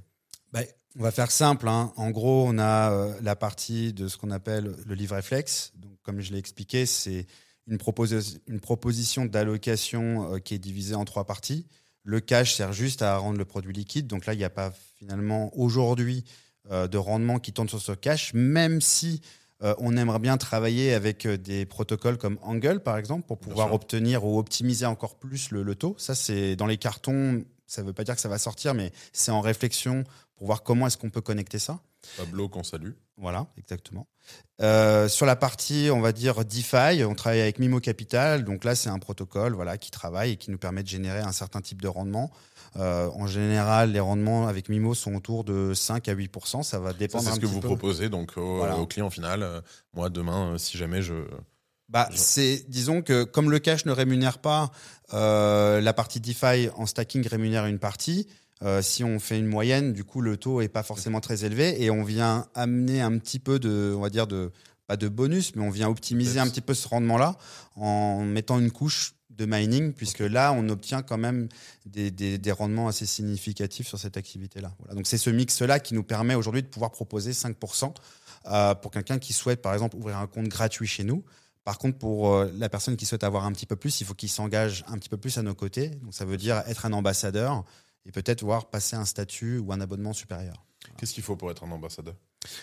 [0.52, 0.66] Ben,
[0.98, 1.68] on va faire simple.
[1.68, 1.94] hein.
[1.96, 5.72] En gros, on a euh, la partie de ce qu'on appelle le livret flex.
[5.76, 7.26] Donc, comme je l'ai expliqué, c'est
[7.68, 11.66] une, proposi- une proposition d'allocation euh, qui est divisée en trois parties.
[12.04, 14.08] Le cash sert juste à rendre le produit liquide.
[14.08, 16.26] Donc là, il n'y a pas finalement aujourd'hui
[16.70, 19.22] euh, de rendement qui tourne sur ce cash, même si
[19.64, 23.74] euh, on aimerait bien travailler avec euh, des protocoles comme Angle, par exemple, pour pouvoir
[23.74, 25.96] obtenir ou optimiser encore plus le, le taux.
[25.98, 29.32] Ça, c'est dans les cartons, ça veut pas dire que ça va sortir, mais c'est
[29.32, 30.04] en réflexion
[30.36, 31.80] pour voir comment est-ce qu'on peut connecter ça.
[32.18, 32.94] Pablo qu'on salue.
[33.18, 34.08] Voilà, exactement.
[34.62, 38.44] Euh, sur la partie, on va dire DeFi, on travaille avec Mimo Capital.
[38.44, 41.32] Donc là, c'est un protocole, voilà, qui travaille et qui nous permet de générer un
[41.32, 42.32] certain type de rendement.
[42.78, 46.94] Euh, en général, les rendements avec Mimo sont autour de 5 à 8% Ça va
[46.94, 47.68] dépendre c'est un ce que petit vous peu.
[47.68, 48.78] proposez donc au, Voilà.
[48.78, 49.44] au client final.
[49.44, 49.60] Euh,
[49.94, 51.14] Moi, demain, euh, si jamais je.
[51.90, 54.72] Bah, Je- c'est, disons que comme le cash ne rémunère pas,
[55.12, 58.28] la partie DeFi en stacking rémunère une partie.
[58.64, 61.84] Euh, si on fait une moyenne, du coup, le taux est pas forcément très élevé
[61.84, 64.52] et on vient amener un petit peu de, on va dire de,
[64.88, 67.38] pas de bonus, mais on vient optimiser un petit peu ce rendement-là
[67.76, 71.50] en mettant une couche de mining, puisque là, on obtient quand même
[71.86, 74.74] des, des, des rendements assez significatifs sur cette activité-là.
[74.80, 74.96] Voilà.
[74.96, 77.94] Donc, c'est ce mix-là qui nous permet aujourd'hui de pouvoir proposer 5%
[78.48, 81.24] euh, pour quelqu'un qui souhaite, par exemple, ouvrir un compte gratuit chez nous.
[81.64, 84.16] Par contre, pour euh, la personne qui souhaite avoir un petit peu plus, il faut
[84.16, 85.90] qu'il s'engage un petit peu plus à nos côtés.
[85.90, 87.64] Donc, ça veut dire être un ambassadeur
[88.06, 90.66] et peut-être voir passer un statut ou un abonnement supérieur.
[90.98, 92.16] Qu'est-ce qu'il faut pour être un ambassadeur?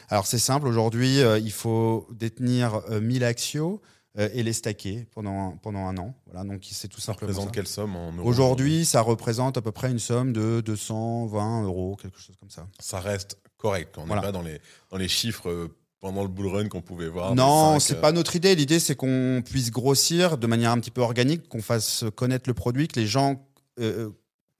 [0.09, 0.67] Alors, c'est simple.
[0.67, 3.81] Aujourd'hui, euh, il faut détenir euh, 1000 actions
[4.19, 6.15] euh, et les stacker pendant, pendant un an.
[6.27, 7.55] Voilà, donc c'est tout Ça simplement représente ça.
[7.55, 11.97] quelle somme en euros Aujourd'hui, ça représente à peu près une somme de 220 euros,
[12.01, 12.67] quelque chose comme ça.
[12.81, 13.97] Ça reste correct.
[13.99, 14.23] On n'est Voilà.
[14.23, 17.35] pas dans les, dans les chiffres euh, pendant le bull run qu'on pouvait voir.
[17.35, 18.55] Non, c'est cinq, pas notre idée.
[18.55, 22.55] L'idée, c'est qu'on puisse grossir de manière un petit peu organique, qu'on fasse connaître le
[22.55, 23.45] produit, que les gens
[23.81, 24.11] euh,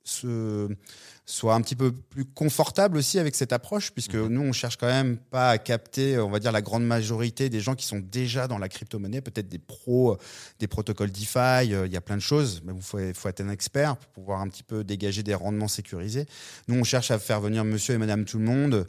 [0.09, 0.69] se
[1.27, 4.29] soient un petit peu plus confortables aussi avec cette approche, puisque Mhm.
[4.29, 7.61] nous, on cherche quand même pas à capter, on va dire, la grande majorité des
[7.61, 10.17] gens qui sont déjà dans la crypto-monnaie, peut-être des pros, euh,
[10.59, 13.43] des protocoles DeFi, euh, il y a plein de choses, mais il faut, faut être
[13.43, 16.27] un expert pour pouvoir un petit peu dégager des rendements sécurisés.
[16.67, 18.87] Nous, on cherche à faire venir monsieur et madame tout le monde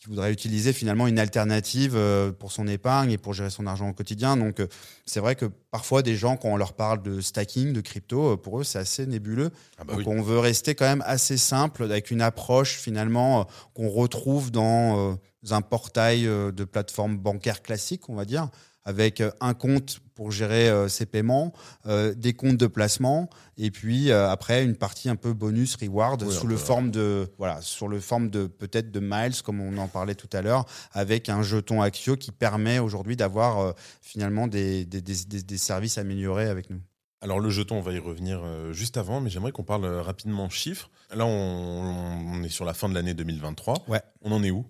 [0.00, 3.90] qui voudrait utiliser finalement une alternative euh, pour son épargne et pour gérer son argent
[3.90, 4.34] au quotidien.
[4.38, 4.66] Donc, euh,
[5.04, 8.36] c'est vrai que parfois, des gens, quand on leur parle de stacking, de crypto, euh,
[8.38, 9.50] pour eux, c'est assez nébuleux.
[9.76, 10.14] Ah bah Donc, oui.
[10.16, 15.18] on veut rester quand même assez simple, avec une approche finalement qu'on retrouve dans
[15.50, 18.48] un portail de plateforme bancaire classique, on va dire,
[18.84, 21.52] avec euh, un compte pour gérer euh, ses paiements,
[21.86, 26.34] euh, des comptes de placement, et puis après une partie un peu bonus reward Oui,
[26.34, 29.88] sous le forme de voilà sur le forme de peut-être de miles comme on en
[29.88, 35.00] parlait tout à l'heure, avec un jeton Axio qui permet aujourd'hui d'avoir finalement des, des,
[35.02, 36.80] des, des- des services améliorés avec nous.
[37.22, 38.40] Alors le jeton, on va y revenir
[38.72, 40.88] juste avant, mais j'aimerais qu'on parle rapidement chiffres.
[41.14, 41.30] Là, on,
[42.32, 43.84] on est sur la fin de l'année 2023.
[43.88, 44.00] Ouais.
[44.22, 44.64] On en est où?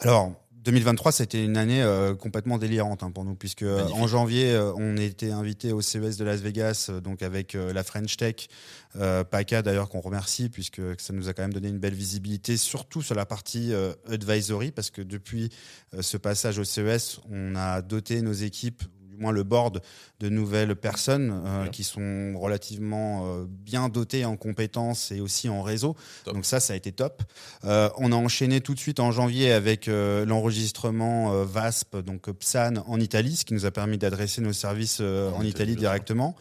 [0.00, 4.52] Alors, 2023, c'était une année euh, complètement délirante hein, pour nous, puisque euh, en janvier,
[4.52, 8.48] euh, on était invité au CES de Las Vegas, donc avec la French Tech,
[8.94, 13.02] PACA d'ailleurs qu'on remercie, puisque ça nous a quand même donné une belle visibilité, surtout
[13.02, 13.72] sur la partie
[14.08, 15.50] advisory, parce que depuis
[15.98, 18.82] ce passage au CES, on a doté nos équipes
[19.20, 19.80] moins le board
[20.18, 25.62] de nouvelles personnes euh, qui sont relativement euh, bien dotées en compétences et aussi en
[25.62, 25.96] réseau.
[26.24, 26.34] Top.
[26.34, 27.22] Donc ça, ça a été top.
[27.64, 33.00] Euh, on a enchaîné tout de suite en janvier avec l'enregistrement VASP, donc PSAN en
[33.00, 36.34] Italie, ce qui nous a permis d'adresser nos services En Italie, directement.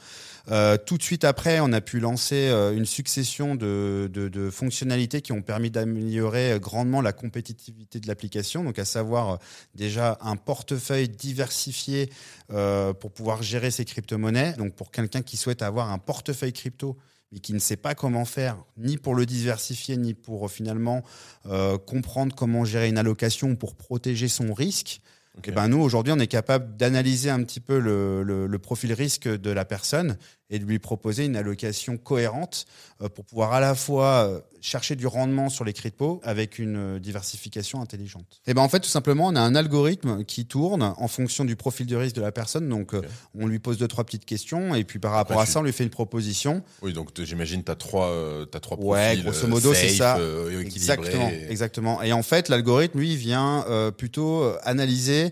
[0.52, 4.50] Euh, tout de suite après, on a pu lancer euh, une succession de, de- de
[4.50, 8.64] fonctionnalités qui ont permis d'améliorer euh, grandement la compétitivité de l'application.
[8.64, 9.38] Donc, à savoir
[9.76, 12.10] déjà un portefeuille diversifié
[12.52, 14.54] euh, pour pouvoir gérer ses crypto-monnaies.
[14.58, 16.98] Donc, pour quelqu'un qui souhaite avoir un portefeuille crypto
[17.32, 21.04] mais qui ne sait pas comment faire, ni pour le diversifier, ni pour finalement
[21.46, 25.00] euh, comprendre comment gérer une allocation pour protéger son risque.
[25.38, 25.46] Ok.
[25.50, 28.94] Eh ben nous, aujourd'hui, on est capable d'analyser un petit peu le, le- le profil
[28.94, 30.18] risque de la personne
[30.50, 32.66] et de lui proposer une allocation cohérente
[33.02, 36.96] euh, pour pouvoir à la fois euh, chercher du rendement sur les cryptos avec une
[36.96, 38.42] euh, diversification intelligente.
[38.48, 41.56] Et ben en fait, tout simplement, on a un algorithme qui tourne en fonction du
[41.56, 42.68] profil de risque de la personne.
[42.68, 42.94] Donc,
[43.38, 45.60] on lui pose deux, trois petites questions et puis par rapport Après, à tu- ça,
[45.60, 46.64] on lui fait une proposition.
[46.82, 49.24] Oui, donc j'imagine tu as trois, euh, t'as trois Ouais, profils.
[49.24, 50.18] grosso modo, c'est ça.
[50.18, 50.76] euh, équilibrés.
[50.76, 52.02] Exactement, exactement.
[52.04, 55.32] Et en fait, l'algorithme, lui, vient euh, plutôt analyser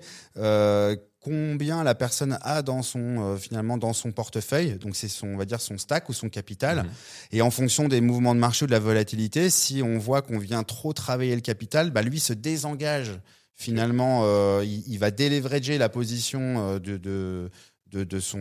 [1.28, 4.76] combien la personne a dans son euh, finalement dans son portefeuille.
[4.76, 6.78] Donc c'est son, on va dire son stack ou son capital.
[6.78, 6.90] Mhm.
[7.34, 10.40] Et en fonction des mouvements de marché ou de la volatilité, si on voit qu'on
[10.40, 13.20] vient trop travailler le capital, bah lui se désengage.
[13.56, 17.50] Finalement, euh, il, il va déleverager la position euh, de, de
[17.92, 18.38] de, de son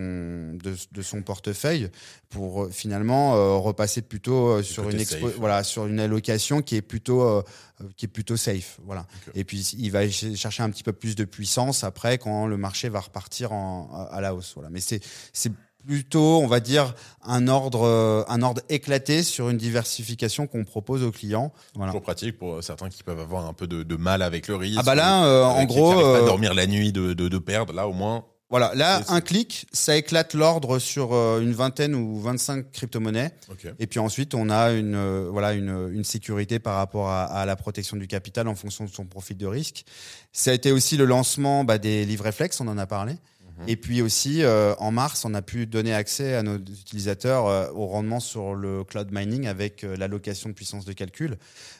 [0.61, 1.89] de, de son portefeuille
[2.29, 6.75] pour euh, finalement euh, repasser plutôt euh, sur une expo- voilà sur une allocation qui
[6.75, 7.43] est plutôt euh,
[7.95, 9.05] qui est plutôt safe voilà
[9.35, 12.57] et puis il va ch- chercher un petit peu plus de puissance après quand le
[12.57, 15.01] marché va repartir en, à la hausse voilà mais c'est
[15.85, 21.11] plutôt on va dire un ordre un ordre éclaté sur une diversification qu'on propose aux
[21.11, 24.49] clients voilà Toujours pratique pour certains qui peuvent avoir un peu de, de mal avec
[24.49, 24.79] le risque.
[24.79, 27.71] ah bah là en gros pas à dormir la nuit de, de, de perdre.
[27.71, 32.17] Là, au moins, Voilà, là, un clic, ça éclate l'ordre sur euh, une vingtaine ou
[32.21, 33.31] 25 crypto-monnaies.
[33.51, 33.67] Ok.
[33.77, 37.45] Et puis ensuite, on a une, euh, voilà, une, une sécurité par rapport à, à
[37.45, 39.83] la protection du capital en fonction de son profil de risque.
[40.31, 43.13] Ça a été aussi le lancement bah, des livrets flex, on en a parlé.
[43.59, 43.65] Mhm.
[43.67, 47.69] Et puis aussi, euh, en mars, on a pu donner accès à nos utilisateurs euh,
[47.73, 51.35] au rendement sur le cloud mining avec l'allocation de puissance de calcul.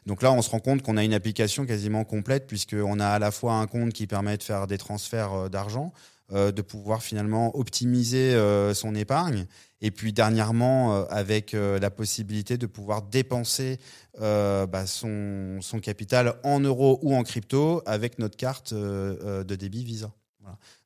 [0.05, 3.19] Donc là, on se rend compte qu'on a une application quasiment complète puisqu'on a à
[3.19, 5.93] la fois un compte qui permet de faire des transferts d'argent,
[6.29, 9.45] de pouvoir finalement optimiser euh, son épargne.
[9.79, 13.79] Et puis dernièrement, euh, avec euh, la possibilité de pouvoir dépenser
[14.19, 19.43] euh, bah, son, son capital en euros ou en crypto avec notre carte euh, euh,
[19.43, 20.11] de débit Visa.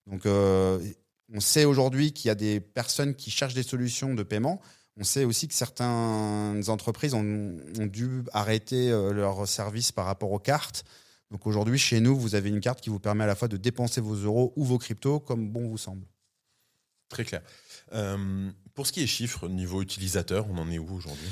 [0.08, 0.80] Donc euh,
[1.34, 4.60] on sait aujourd'hui qu'il y a des personnes qui cherchent des solutions de paiement.
[4.98, 10.32] On sait aussi que certaines entreprises ont, ont dû arrêter euh, leurs services par rapport
[10.32, 10.84] aux cartes.
[11.32, 13.58] Donc aujourd'hui, chez nous, vous avez une carte qui vous permet à la fois de
[13.58, 16.06] dépenser vos euros ou vos cryptos comme bon vous semble.
[17.10, 17.41] Très clair.
[17.94, 21.28] Euh, pour ce qui est chiffres, niveau utilisateur, on en est où aujourd'hui?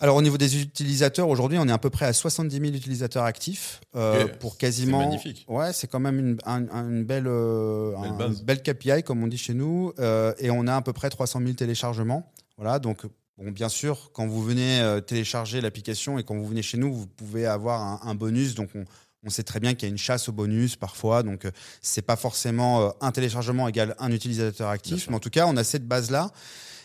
[0.00, 3.22] Alors au niveau des utilisateurs, aujourd'hui, on est à peu près à 70 000 utilisateurs
[3.24, 5.00] actifs euh, pour quasiment.
[5.00, 5.44] c'est magnifique.
[5.48, 9.22] Ouais, c'est quand même une, un- un- une belle, euh, Belle un- belle KPI comme
[9.22, 12.28] on dit chez nous, euh, et on a à peu près 300 000 téléchargements.
[12.56, 13.02] Voilà, donc
[13.38, 17.06] bon, bien sûr, quand vous venez télécharger l'application et quand vous venez chez nous, vous
[17.06, 18.54] pouvez avoir un, un bonus.
[18.56, 18.84] Donc on,
[19.24, 22.02] on sait très bien qu'il y a une chasse au bonus parfois, donc euh, c'est
[22.02, 25.64] pas forcément euh, un téléchargement égale un utilisateur actif, mais en tout cas, on a
[25.64, 26.30] cette base là.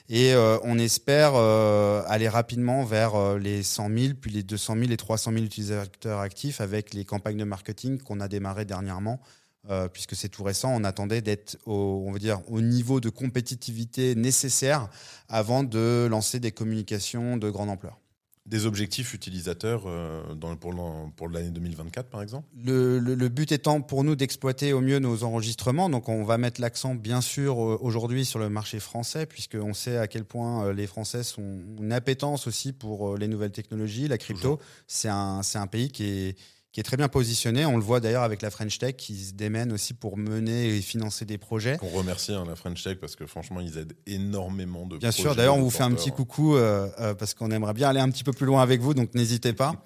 [0.10, 4.76] Et euh, on espère euh, aller rapidement vers euh, les 100 000, puis les 200
[4.80, 9.20] 000 et 300 000 utilisateurs actifs avec les campagnes de marketing qu'on a démarrées dernièrement,
[9.94, 10.72] puisque c'est tout récent.
[10.74, 14.90] On attendait d'être au, on va dire, au niveau de compétitivité nécessaire
[15.28, 17.99] avant de lancer des communications de grande ampleur.
[18.50, 22.48] Des objectifs utilisateurs euh, dans, pour l'an- pour l'année 2024, par exemple?
[22.66, 25.88] Le, le- le but étant pour nous d'exploiter au mieux nos enregistrements.
[25.90, 30.08] Donc on va mettre l'accent bien sûr aujourd'hui sur le marché français, puisqu'on sait à
[30.08, 34.18] quel point euh, les Français sont une appétence aussi pour euh, les nouvelles technologies, la
[34.18, 34.60] crypto.
[34.88, 36.36] C'est un, c'est un pays qui est,
[36.72, 37.66] qui est très bien positionné.
[37.66, 40.82] On le voit d'ailleurs avec la French Tech qui se démène aussi pour mener et
[40.82, 41.78] financer des projets.
[41.78, 45.36] Qu'on remercie hein, la French Tech parce que franchement, ils aident énormément de Bien sûr,
[45.36, 48.10] d'ailleurs, on vous fait un petit coucou euh, euh, parce qu'on aimerait bien aller un
[48.10, 49.84] petit peu plus loin avec vous, donc n'hésitez pas.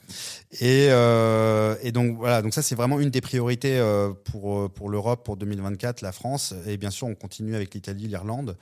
[0.62, 4.70] Et, euh, et donc voilà, donc ça c'est vraiment une des priorités euh, pour euh,
[4.70, 8.56] pour l'Europe pour 2024, la France, et bien sûr on continue avec l'Italie, l'Irlande.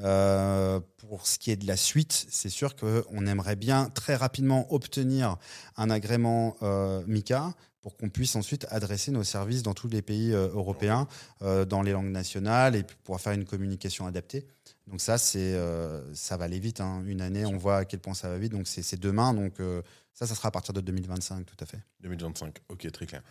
[0.00, 4.72] Euh, pour ce qui est de la suite, c'est sûr qu'on aimerait bien très rapidement
[4.72, 5.36] obtenir
[5.76, 10.32] un agrément euh, MICA pour qu'on puisse ensuite adresser nos services dans tous les pays
[10.32, 11.06] européens,
[11.40, 14.46] dans les langues nationales, et pouvoir faire une communication adaptée.
[14.88, 16.80] Donc ça, c'est euh, ça va aller vite.
[16.80, 17.02] hein.
[17.06, 18.52] Une année, on voit à quel point ça va vite.
[18.52, 19.34] Donc c'est demain.
[19.34, 19.82] Donc euh,
[20.14, 21.78] ça, ça sera à partir de 2025, tout à fait.
[22.00, 23.22] 2025, ok, très clair.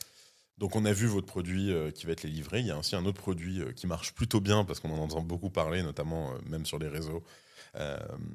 [0.57, 2.59] Donc on a vu votre produit euh, qui va être les livrés.
[2.59, 5.21] Il y a aussi un autre produit qui marche plutôt bien parce qu'on en entend
[5.21, 7.23] beaucoup parler, notamment même sur les réseaux.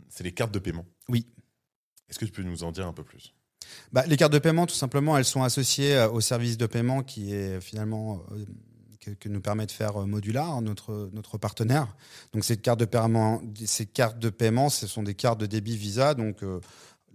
[0.09, 0.87] C'est les cartes de paiement.
[1.09, 1.27] Oui.
[2.09, 3.35] Est-ce que tu peux nous en dire un peu plus?
[3.93, 7.35] Bah, les cartes de paiement, tout simplement, elles sont associées au service de paiement qui
[7.35, 8.23] est finalement
[9.03, 11.95] que, que nous permet de faire euh, Modular, notre notre partenaire.
[12.33, 15.77] Donc ces cartes de paiement, ces cartes de paiement, ce sont des cartes de débit
[15.77, 16.15] Visa.
[16.15, 16.61] Donc euh,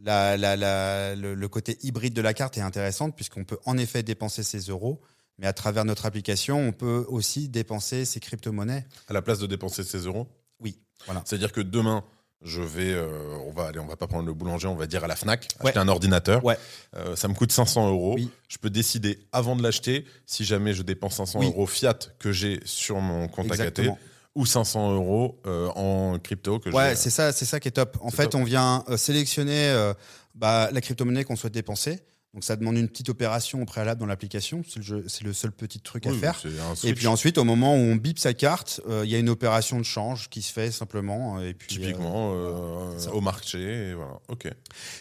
[0.04, 3.78] la, la, la- le, le côté hybride de la carte est intéressant puisqu'on peut en
[3.78, 5.02] effet dépenser ses euros,
[5.40, 8.86] mais à travers notre application, on peut aussi dépenser ses crypto-monnaies.
[9.08, 10.28] À la place de dépenser 16 euros?
[10.60, 11.22] Oui, voilà.
[11.26, 12.04] C'est-à-dire que demain,
[12.44, 13.08] je vais, euh,
[13.48, 15.48] on va aller, on va pas prendre le boulanger, on va dire à la Fnac,
[15.62, 15.68] Ouais.
[15.70, 16.44] acheter un ordinateur.
[16.46, 16.58] Ouais.
[16.96, 18.14] Euh, ça me coûte 500 euros.
[18.16, 18.30] Oui.
[18.48, 21.48] Je peux décider avant de l'acheter si jamais je dépense 500 Oui.
[21.48, 23.98] euros fiat que j'ai sur mon compte Exactement.
[24.36, 26.96] ou 500 euros euh, en crypto que Ouais, j'ai.
[26.96, 27.98] c'est ça, c'est ça qui est top.
[28.02, 28.42] En fait, top.
[28.42, 29.92] on vient sélectionner
[30.36, 32.00] bah, la crypto-monnaie qu'on souhaite dépenser.
[32.34, 34.62] Donc, ça demande une petite opération au préalable dans l'application.
[34.68, 36.40] C'est le, seul petit truc à faire.
[36.84, 39.30] Et puis ensuite, au moment où on bip sa carte, euh, il y a une
[39.30, 41.42] opération de change qui se fait simplement.
[41.42, 44.20] Et puis, euh, typiquement euh, au marché, et voilà.
[44.28, 44.48] Ok.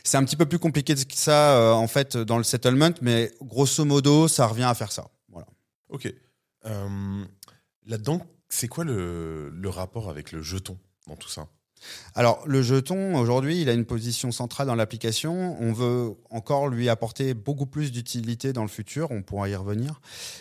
[0.05, 3.33] c'est un petit peu plus compliqué que ça, euh, en fait, dans le settlement, mais
[3.43, 5.11] grosso modo, ça revient à faire ça.
[5.29, 5.47] Voilà.
[5.91, 6.13] Ok.
[6.65, 7.25] Euh,
[7.87, 11.47] Là-dedans, c'est quoi le, le rapport avec le jeton dans tout ça?
[12.15, 15.57] Alors, le jeton, aujourd'hui, il a une position centrale dans l'application.
[15.61, 19.11] On veut encore lui apporter beaucoup plus d'utilité dans le futur.
[19.11, 20.01] On pourra y revenir.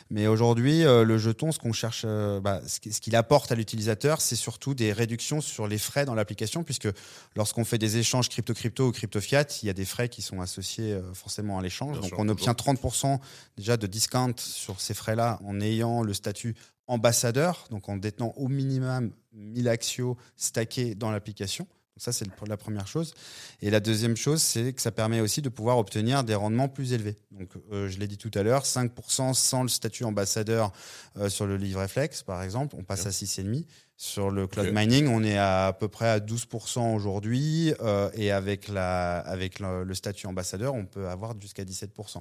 [0.09, 3.51] Mais aujourd'hui, euh, le jeton, ce qu'on cherche, euh, bah, ce qui- ce qu'il apporte
[3.51, 6.87] à l'utilisateur, c'est surtout des réductions sur les frais dans l'application, puisque
[7.35, 10.93] lorsqu'on fait des échanges crypto-crypto ou crypto-fiat, il y a des frais qui sont associés
[10.93, 11.97] euh, forcément à l'échange.
[11.99, 13.19] Donc, sûr, on obtient 30%
[13.57, 16.55] déjà de discount sur ces frais-là en ayant le statut
[16.87, 21.67] ambassadeur, donc en détenant au minimum 1000 actions stackés dans l'application.
[21.97, 23.13] Ça, c'est la première chose.
[23.61, 26.91] Et la deuxième chose, c'est que ça permet aussi de pouvoir obtenir des rendements plus
[26.91, 27.15] élevés.
[27.31, 30.73] Donc, euh, je l'ai dit tout à l'heure, 5% sans le statut ambassadeur
[31.15, 33.65] euh, sur le livret flex, par exemple, on passe à 6,5%.
[33.97, 37.73] Sur le cloud mining, on est à, à peu près à 12% aujourd'hui.
[37.81, 42.17] euh, et avec, la, avec le, le statut ambassadeur, on peut avoir jusqu'à 17%.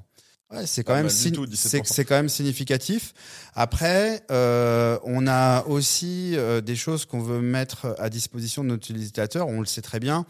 [0.52, 1.56] Ouais, c'est quand, même mal du signi- tout, 17%.
[1.56, 3.12] c'est- c'est quand même significatif.
[3.54, 8.76] Après, euh, on a aussi euh, des choses qu'on veut mettre à disposition de nos
[8.76, 9.48] utilisateurs.
[9.48, 10.26] On le sait très bien.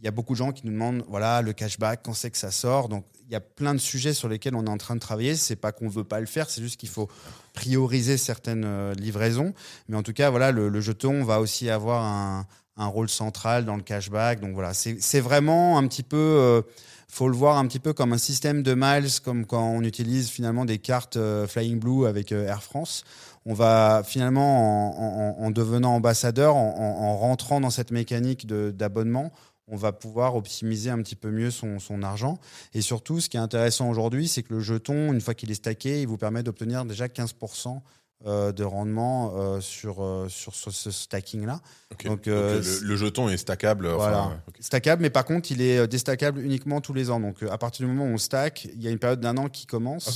[0.00, 2.38] Il y a beaucoup de gens qui nous demandent, voilà, le cashback, quand c'est que
[2.38, 2.88] ça sort.
[2.88, 5.34] Donc, il y a plein de sujets sur lesquels on est en train de travailler.
[5.36, 7.08] C'est pas qu'on veut pas le faire, c'est juste qu'il faut
[7.54, 9.54] prioriser certaines euh, livraisons.
[9.88, 12.46] Mais en tout cas, voilà, le, jeton va aussi avoir un,
[12.76, 14.40] rôle central dans le cashback.
[14.40, 16.16] Donc voilà, c'est vraiment un petit peu.
[16.16, 16.62] euh,
[17.08, 20.30] faut le voir un petit peu comme un système de miles, comme quand on utilise
[20.30, 23.04] finalement des cartes euh, Flying Blue avec euh, Air France.
[23.44, 28.46] On va finalement, en, en- en devenant ambassadeur, en, en- en rentrant dans cette mécanique
[28.46, 29.30] d'abonnement,
[29.68, 32.38] on va pouvoir optimiser un petit peu mieux son, son argent.
[32.74, 35.54] Et surtout, ce qui est intéressant aujourd'hui, c'est que le jeton, une fois qu'il est
[35.54, 37.80] stacké, il vous permet d'obtenir déjà 15%
[38.24, 41.60] euh, de rendement euh, sur, euh, sur ce, ce stacking-là.
[41.90, 43.88] Donc, Donc, euh, le, le jeton est stackable.
[43.88, 44.40] Voilà.
[44.60, 47.18] Stackable, mais par contre, il est déstackable uniquement tous les ans.
[47.18, 49.48] Donc, à partir du moment où on stack, il y a une période d'un an
[49.48, 50.08] qui commence.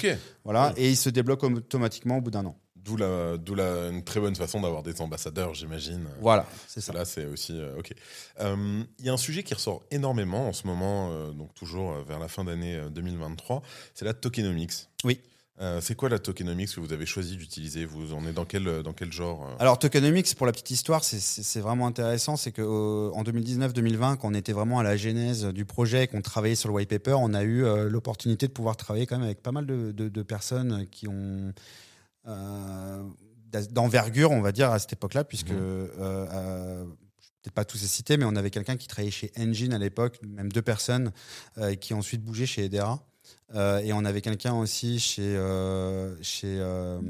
[0.45, 0.83] Voilà, Ouais.
[0.83, 2.57] et il se débloque automatiquement au bout d'un an.
[2.87, 6.07] D'où la, d'où la, une très bonne façon d'avoir des ambassadeurs, j'imagine.
[6.21, 6.93] Voilà, c'est ça.
[6.93, 7.93] Là, c'est aussi euh, ok.
[8.41, 11.93] Euh, Il y a un sujet qui ressort énormément en ce moment, euh, donc toujours
[11.93, 13.63] euh, vers la fin d'année euh, 2023,
[13.95, 14.87] c'est la tokenomics.
[15.05, 15.21] Oui.
[15.59, 17.87] Euh, c'est quoi la tokenomics que vous avez choisi d'utiliser?
[17.87, 19.57] Vous en êtes dans quel dans quel genre euh?
[19.59, 22.37] Alors, tokenomics, pour la petite histoire, c'est- c'est c'est vraiment intéressant.
[22.37, 26.69] C'est qu'en 2019-2020, quand on était vraiment à la genèse du projet, qu'on travaillait sur
[26.69, 29.51] le white paper, on a eu euh, l'opportunité de pouvoir travailler quand même avec pas
[29.53, 31.53] mal de, de- de personnes qui ont euh,
[33.71, 35.57] d'envergure, on va dire, à cette époque-là, puisque Mhm.
[35.59, 36.85] euh, euh,
[37.43, 40.19] peut-être pas tous les citer, mais on avait quelqu'un qui travaillait chez Engine à l'époque,
[40.27, 41.13] même deux personnes,
[41.59, 43.03] euh, qui ont ensuite bougé chez Edera.
[43.55, 47.01] Euh, et on avait quelqu'un aussi chez, euh, chez euh,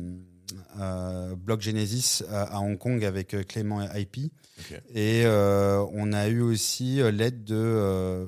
[0.79, 4.31] euh, Block Genesis à, à Hong Kong avec euh, Clément IP.
[4.59, 4.81] Ok.
[4.95, 8.27] Et euh, on a eu aussi euh, l'aide de euh,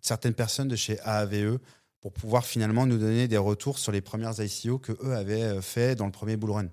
[0.00, 1.58] certaines personnes de chez AAVE
[2.04, 5.62] pour pouvoir finalement nous donner des retours sur les premières ICO que eux avaient euh,
[5.62, 6.66] fait dans le premier bull run.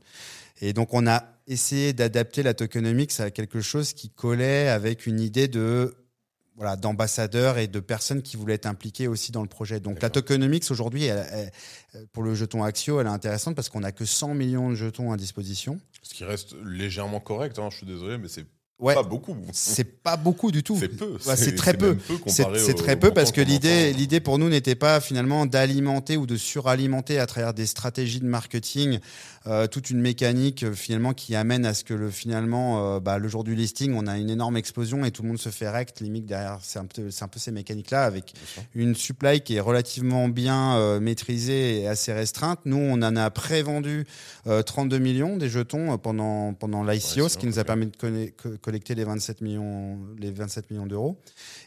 [0.59, 5.21] Et donc on a essayé d'adapter la tokenomics à quelque chose qui collait avec une
[5.21, 5.95] idée de
[6.57, 9.79] voilà d'ambassadeurs et de personnes qui voulaient être impliquées aussi dans le projet.
[9.79, 11.07] Donc la tokenomics aujourd'hui,
[12.11, 15.13] pour le jeton Axio, elle est intéressante parce qu'on n'a que 100 millions de jetons
[15.13, 15.79] à disposition.
[16.03, 18.45] Ce qui reste légèrement correct, hein, je suis désolé, mais c'est
[18.81, 19.35] Ouais, pas beaucoup.
[19.53, 20.75] c'est pas beaucoup du tout.
[20.79, 21.17] C'est peu.
[21.27, 21.95] Ouais, c'est très peu.
[22.27, 26.35] C'est très peu parce que l'idée, l'idée pour nous n'était pas finalement d'alimenter ou de
[26.35, 28.99] suralimenter à travers des stratégies de marketing
[29.47, 33.17] euh, toute une mécanique euh, finalement qui amène à ce que le finalement euh, bah,
[33.17, 35.67] le jour du listing on a une énorme explosion et tout le monde se fait
[35.67, 38.33] rect limite derrière c'est un peu c'est un peu ces mécaniques là avec
[38.75, 42.59] une supply qui est relativement bien maîtrisée et assez restreinte.
[42.65, 44.05] Nous, on en a prévendu
[44.47, 47.95] euh, 32 millions des jetons pendant, pendant l'ICO, Ouais, ce qui nous a permis de
[47.97, 48.29] conne-
[48.71, 51.19] co- collecter les 27 millions, les 27 millions d'euros.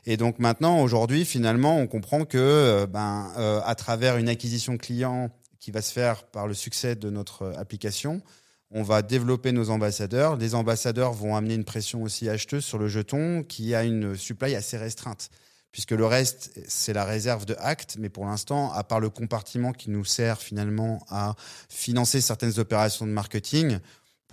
[0.07, 4.77] Et donc maintenant, aujourd'hui, finalement, on comprend que euh, ben, euh, à travers une acquisition
[4.77, 5.31] client
[5.61, 8.23] qui va se faire par le succès de notre euh, application,
[8.71, 10.37] on va développer nos ambassadeurs.
[10.37, 14.55] Les ambassadeurs vont amener une pression aussi acheteuse sur le jeton qui a une supply
[14.55, 15.31] assez restreinte
[15.75, 19.73] puisque le reste, c'est la réserve de Act, mais pour l'instant, à part le compartiment
[19.73, 21.35] qui nous sert finalement à
[21.69, 23.81] financer certaines opérations de marketing,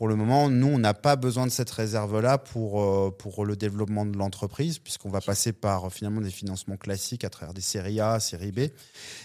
[0.02, 3.56] pour le moment, nous, on n'a pas besoin de cette réserve-là pour, euh, pour le
[3.56, 8.00] développement de l'entreprise, puisqu'on va passer par finalement des financements classiques à travers des séries
[8.00, 8.62] A, séries B.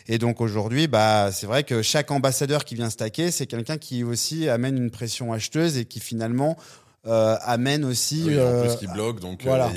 [0.07, 4.05] Et donc aujourd'hui, bah, c'est vrai que chaque ambassadeur qui vient stacker, c'est quelqu'un qui
[4.05, 6.59] aussi amène une pression acheteuse et qui finalement
[7.07, 8.25] euh, amène aussi...
[8.27, 9.71] Oui, en euh, plus, qui bloque, donc il voilà.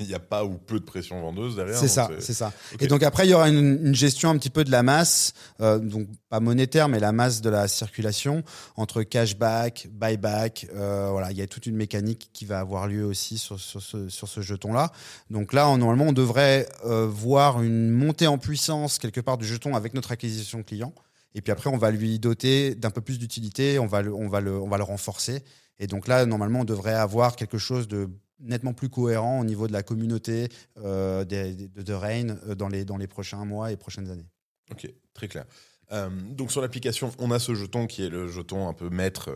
[0.00, 1.76] n'y a, pas ou peu de pression vendeuse derrière.
[1.76, 2.52] C'est ça, c'est ça.
[2.80, 5.32] Et donc après, il y aura une, une gestion un petit peu de la masse,
[5.60, 8.42] euh, donc pas monétaire, mais la masse de la circulation
[8.76, 10.66] entre cashback, buyback.
[10.74, 13.82] Euh, voilà, il y a toute une mécanique qui va avoir lieu aussi sur, sur
[13.82, 14.90] ce, sur ce jeton-là.
[15.30, 19.74] Donc là, normalement, on devrait euh, voir une montée en puissance quelque part du jeton
[19.74, 20.92] avec notre acquisition client.
[21.34, 24.28] Et puis après, on va lui doter d'un peu plus d'utilité, on va le, on
[24.28, 25.42] va le, on va le renforcer.
[25.78, 28.08] Et donc là, normalement, on devrait avoir quelque chose de
[28.40, 30.48] nettement plus cohérent au niveau de la communauté
[30.78, 34.28] euh, des- de, de Rain euh, dans les, dans les prochains mois et prochaines années.
[34.70, 35.44] Ok, très clair.
[35.92, 39.30] Euh, donc sur l'application, on a ce jeton qui est le jeton un peu maître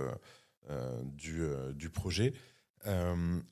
[0.70, 1.42] euh, du,
[1.74, 2.32] du projet.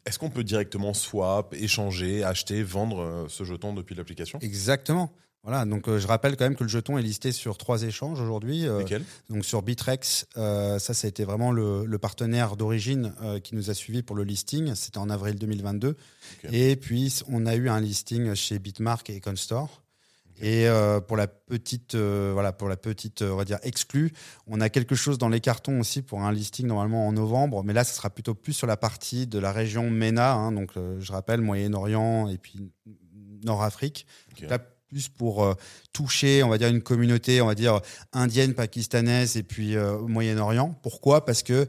[0.07, 4.39] Est-ce qu'on peut directement swap, échanger, acheter, vendre ce jeton depuis l'application?
[4.41, 5.13] Exactement.
[5.47, 8.21] Voilà, donc euh, je rappelle quand même que le jeton est listé sur trois échanges
[8.21, 8.67] aujourd'hui.
[8.67, 8.83] euh,
[9.31, 13.71] donc sur Bitrex, euh, ça, ça a été vraiment le, le partenaire d'origine qui nous
[13.71, 14.75] a suivis pour le listing.
[14.75, 15.91] C'était en avril 2022.
[15.91, 16.53] Ok.
[16.53, 19.83] Et puis on a eu un listing chez Bitmark et Econstore.
[20.41, 24.13] Et euh, pour la petite, euh, voilà, pour la petite, euh, on va dire exclue,
[24.47, 27.65] on a quelque chose dans les cartons aussi pour un listing normalement en novembre.
[27.65, 30.73] Mais là, ce sera plutôt plus sur la partie de la région MENA, hein, donc
[30.75, 32.71] je rappelle Moyen-Orient et puis
[33.45, 34.07] Nord-Afrique.
[34.97, 35.53] Plus pour euh,
[35.93, 37.83] toucher, on va dire, une communauté, on va dire,
[38.15, 40.75] indienne, pakistanaise et puis euh, au Moyen-Orient.
[40.83, 41.27] Pourquoi?
[41.27, 41.69] Parce que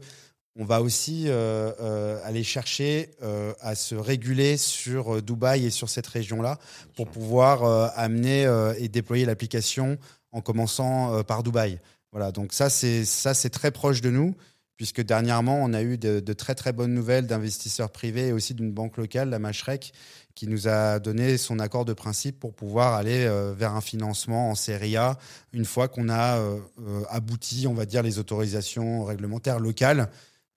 [0.56, 5.90] on va aussi euh, euh, aller chercher euh, à se réguler sur Dubaï et sur
[5.90, 6.58] cette région-là
[6.96, 9.98] pour pouvoir amener et déployer l'application
[10.32, 11.78] en commençant par Dubaï.
[12.12, 14.34] Voilà, donc ça c'est ça c'est très proche de nous
[14.78, 18.54] puisque dernièrement on a eu de, de très très bonnes nouvelles d'investisseurs privés et aussi
[18.54, 19.92] d'une banque locale, la Mashrek,
[20.34, 24.50] qui nous a donné son accord de principe pour pouvoir aller euh, vers un financement
[24.50, 25.18] en série A
[25.52, 30.08] une fois qu'on a euh, euh, abouti, on va dire, les autorisations réglementaires locales.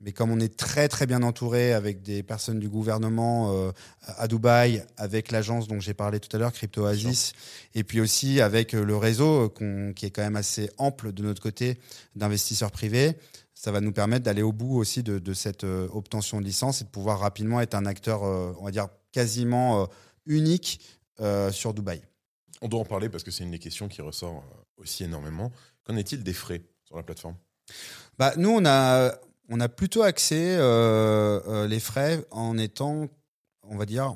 [0.03, 3.71] Mais comme on est très très bien entouré avec des personnes du gouvernement euh,
[4.17, 7.33] à Dubaï, avec l'agence dont j'ai parlé tout à l'heure, Crypto Oasis,
[7.73, 9.49] et puis aussi avec le réseau
[9.95, 11.77] qui est quand même assez ample de notre côté
[12.15, 13.15] d'investisseurs privés,
[13.61, 16.81] ça va nous permettre d'aller au bout aussi de, de cette euh, obtention de licence
[16.81, 19.85] et de pouvoir rapidement être un acteur, euh, on va dire, quasiment euh,
[20.25, 20.81] unique
[21.51, 22.01] sur Dubaï.
[22.63, 24.43] On doit en parler parce que c'est une des questions qui ressort
[24.77, 25.51] aussi énormément.
[25.83, 27.35] Qu'en est-il des frais sur la plateforme?
[28.17, 29.13] Bah, nous, on a,
[29.49, 33.07] on a plutôt axé euh, les frais en étant,
[33.61, 34.15] on va dire,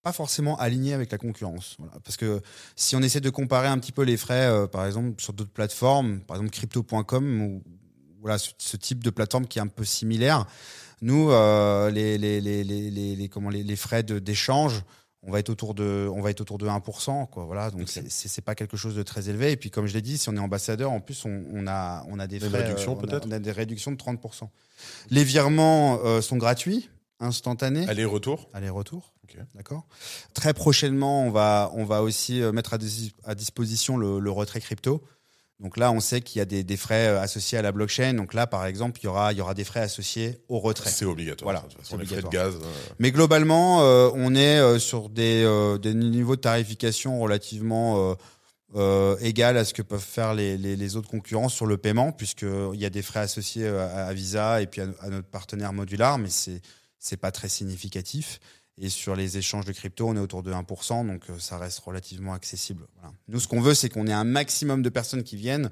[0.00, 1.76] pas forcément alignés avec la concurrence.
[1.78, 1.92] Voilà.
[2.02, 2.40] Parce que
[2.74, 5.52] si on essaie de comparer un petit peu les frais, euh, par exemple, sur d'autres
[5.52, 7.62] plateformes, par exemple crypto.com, ou
[8.26, 10.46] voilà, ce, ce type de plateforme qui est un peu similaire,
[11.00, 14.82] nous, euh, les, les, les, les, comment, les, frais de- d'échange,
[15.22, 17.44] on va être autour de, on va être autour de 1%, quoi.
[17.44, 17.70] Voilà.
[17.70, 17.88] Donc, Ok.
[18.08, 19.52] c'est- pas quelque chose de très élevé.
[19.52, 22.04] Et puis, comme je l'ai dit, si on est ambassadeur, en plus, on, on a,
[22.08, 22.48] on a des frais.
[22.70, 24.48] euh, on a- peut-être On a des réductions de 30%.
[25.10, 26.88] Les virements euh, sont gratuits,
[27.20, 27.86] instantanés.
[27.88, 29.12] Aller-retour Aller-retour.
[29.54, 29.86] D'accord.
[30.34, 34.60] Très prochainement, on va, on va aussi mettre à, dis- à disposition le, le retrait
[34.60, 35.02] crypto.
[35.58, 38.12] Donc là, on sait qu'il y a des, des frais euh, associés à la blockchain.
[38.14, 40.90] Donc là, par exemple, il y aura, il y aura des frais associés au retrait.
[40.90, 41.46] C'est obligatoire.
[41.52, 42.52] Voilà, de toute façon, c'est les frais de obligatoire.
[42.52, 42.60] gaz.
[42.62, 48.14] euh, Mais globalement, euh, on est sur des, euh, des niveaux de tarification relativement euh,
[48.74, 52.12] euh, égal à ce que peuvent faire les, les, les autres concurrents sur le paiement,
[52.12, 55.72] puisqu'il y a des frais associés à, à Visa et puis à, à notre partenaire
[55.72, 56.60] Modular, mais c'est
[56.98, 58.40] c'est pas très significatif.
[58.78, 61.78] Et sur les échanges de crypto, on est autour de 1%, donc euh, ça reste
[61.80, 62.86] relativement accessible.
[62.96, 63.14] Voilà.
[63.28, 65.70] Nous, ce qu'on veut, c'est qu'on ait un maximum de personnes qui viennent.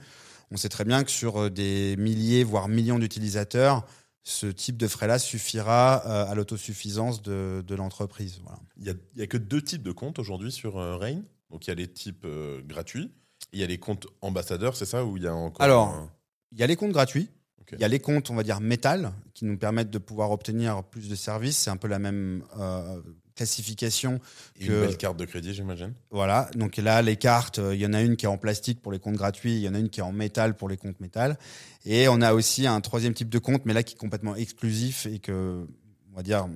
[0.50, 3.86] On sait très bien que sur euh, des milliers, voire millions d'utilisateurs,
[4.22, 8.40] ce type de frais-là suffira euh, à l'autosuffisance de, de l'entreprise.
[8.42, 8.58] Voilà.
[8.78, 11.22] Il y a, que deux types de comptes aujourd'hui sur Rain.
[11.54, 13.12] Donc il y a les types euh, gratuits.
[13.52, 16.08] et Il y a les comptes ambassadeurs, c'est ça Ou il y a encore Alors,
[16.50, 17.28] Il y a les comptes gratuits.
[17.72, 20.82] Il y a les comptes, on va dire, métal, qui nous permettent de pouvoir obtenir
[20.84, 21.56] plus de services.
[21.58, 23.00] C'est un peu la même euh,
[23.34, 24.20] classification.
[24.60, 25.92] et que- une belle carte de crédit, j'imagine.
[26.10, 26.48] Voilà.
[26.54, 28.92] Donc là, les cartes, euh, il y en a une qui est en plastique pour
[28.92, 31.00] les comptes gratuits, il y en a une qui est en métal pour les comptes
[31.00, 31.36] métal.
[31.84, 35.06] Et on a aussi un troisième type de compte, mais là qui est complètement exclusif
[35.06, 35.66] et que,
[36.12, 36.46] on va dire,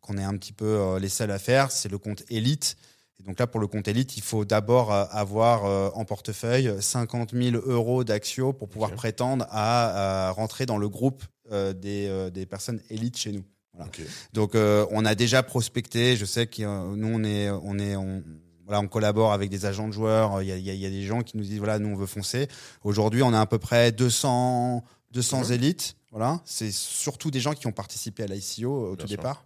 [0.00, 2.76] qu'on est un petit peu euh, les seuls à faire, c'est le compte élite.
[3.20, 6.74] Et donc là, pour le compte élite, il faut d'abord euh, avoir euh, en portefeuille
[6.80, 12.06] 50 000 euros d'Axio pour pouvoir prétendre à, à rentrer dans le groupe euh, des,
[12.08, 13.44] euh, des personnes élites chez nous.
[13.72, 13.90] Voilà.
[14.32, 16.16] Donc euh, on a déjà prospecté.
[16.16, 18.22] Je sais que euh, nous on est on est on,
[18.64, 20.42] voilà on collabore avec des agents de joueurs.
[20.42, 22.06] Il y a, il y a- des gens qui nous disent voilà nous on veut
[22.06, 22.48] foncer.
[22.84, 25.52] Aujourd'hui on a à peu près 200 200 Mhm.
[25.52, 25.96] élites.
[26.12, 29.16] Voilà c'est surtout des gens qui ont participé à l'ICO au Bien tout sûr.
[29.16, 29.44] départ.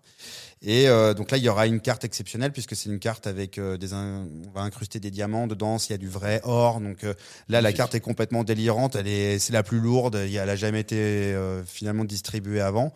[0.61, 3.59] Et euh, donc là, il y aura une carte exceptionnelle puisque c'est une carte avec
[3.59, 5.78] euh, des, in- on va incruster des diamants dedans.
[5.78, 7.14] S'il y a du vrai or, donc euh,
[7.48, 8.96] là, la carte est complètement délirante.
[8.96, 10.18] Elle est, c'est la plus lourde.
[10.24, 12.92] Il y a- Elle a jamais été euh, finalement distribuée avant.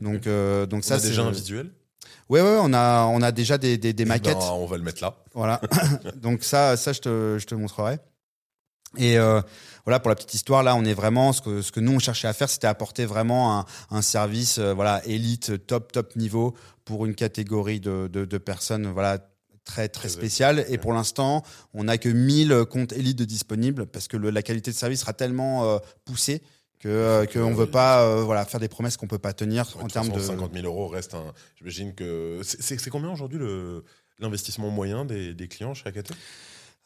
[0.00, 1.70] Donc, euh, donc On ça, a c'est déjà un visuel?
[2.28, 4.36] Ouais, ouais, on a, on a déjà des, des, des Eh ben, maquettes.
[4.38, 5.14] on va le mettre là.
[5.34, 5.60] Voilà.
[6.16, 7.98] Donc ça, ça je te, je te montrerai.
[8.96, 9.40] Et euh,
[9.84, 11.98] voilà, pour la petite histoire, là, on est vraiment ce que ce que nous on
[11.98, 16.54] cherchait à faire, c'était apporter vraiment un, un service, euh, voilà, élite, top, top niveau
[16.84, 19.18] pour une catégorie de, de, de personnes, voilà,
[19.64, 20.20] très très élite,
[20.68, 21.42] Et pour l'instant,
[21.72, 25.00] on n'a que 1000 comptes élites de disponibles parce que le- la qualité de service
[25.00, 26.42] sera tellement euh, poussée
[26.80, 29.64] que euh, qu'on euh, veut pas, euh, voilà, faire des promesses qu'on peut pas tenir
[29.76, 30.18] Ouais, en termes de.
[30.18, 31.32] façon, 50 000 euros reste un.
[31.56, 32.40] J'imagine que.
[32.42, 33.84] C'est combien aujourd'hui le-
[34.18, 36.12] l'investissement moyen des, des clients chaque été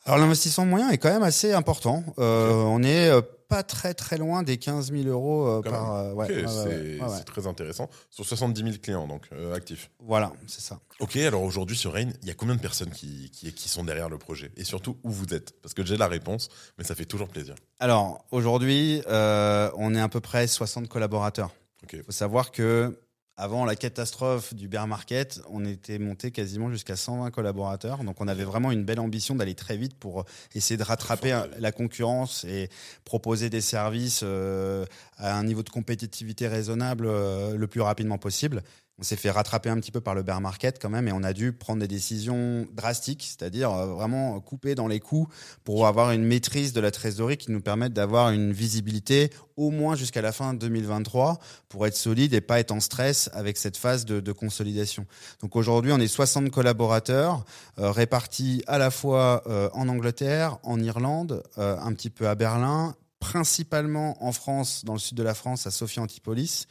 [0.05, 2.03] Alors l'investissement moyen est quand même assez important.
[2.19, 5.95] Euh, On est euh, pas très très loin des 15 000 euros euh, Quand par.
[5.95, 7.91] euh, ouais, ouais, c'est ouais, très intéressant.
[8.11, 9.91] Sur 70 000 clients, donc euh, actifs.
[10.01, 10.81] Voilà, c'est ça.
[11.01, 13.85] Ok, alors aujourd'hui sur Rain, il y a combien de personnes qui, qui, qui sont
[13.85, 14.51] derrière le projet?
[14.57, 15.61] Et surtout, où vous êtes?
[15.63, 17.55] Parce que j'ai la réponse, mais ça fait toujours plaisir.
[17.79, 21.51] Alors aujourd'hui, on est à peu près 60 collaborateurs.
[21.93, 22.99] Il faut savoir que
[23.39, 28.03] avant la catastrophe du bear market, on était monté quasiment jusqu'à 120 collaborateurs.
[28.03, 30.25] Donc on avait vraiment une belle ambition d'aller très vite pour
[30.57, 32.69] essayer de rattraper la concurrence et
[33.05, 34.85] proposer des services euh,
[35.19, 38.65] à un niveau de compétitivité raisonnable euh, le plus rapidement possible.
[38.99, 41.23] On s'est fait rattraper un petit peu par le bear market quand même et on
[41.23, 45.29] a dû prendre des décisions drastiques, c'est-à-dire euh, vraiment couper dans les coûts
[45.65, 49.97] pour avoir une maîtrise de la trésorerie qui nous permette d'avoir une visibilité au moins
[49.97, 51.39] jusqu'à la fin 2023
[51.69, 55.05] pour être solide et pas être en stress avec cette phase de, consolidation.
[55.41, 57.45] Donc aujourd'hui, on est 60 collaborateurs
[57.79, 62.37] euh, répartis à la fois euh, en Angleterre, en Irlande, euh, un petit peu à
[62.37, 66.67] Berlin, principalement en France, dans le sud de la France, à Sophia Antipolis.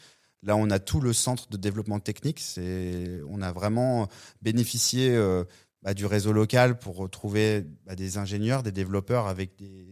[0.47, 2.39] Là, on a tout le centre de développement technique.
[2.39, 4.07] C'est, on a vraiment
[4.41, 5.43] bénéficié euh,
[5.83, 9.85] bah, du réseau local pour retrouver bah, des ingénieurs, des développeurs avec des,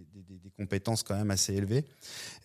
[0.57, 1.83] compétences quand même assez élevées.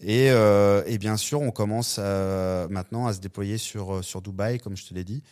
[0.01, 4.77] Et, euh, bien sûr, on commence à- maintenant à se déployer euh, sur Dubaï, comme
[4.77, 5.23] je te l'ai dit.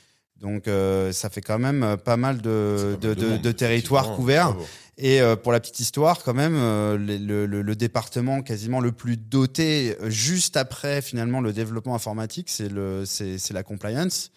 [0.40, 3.52] Donc, euh, ça fait quand même pas mal C'est de, pas mal de, de- de
[3.52, 4.54] territoires couverts.
[5.00, 8.90] Et euh, pour la petite histoire, quand même, euh, le, le- le département quasiment le
[8.92, 14.32] plus doté, euh, juste après finalement le développement informatique, c'est le, c'est, c'est la compliance,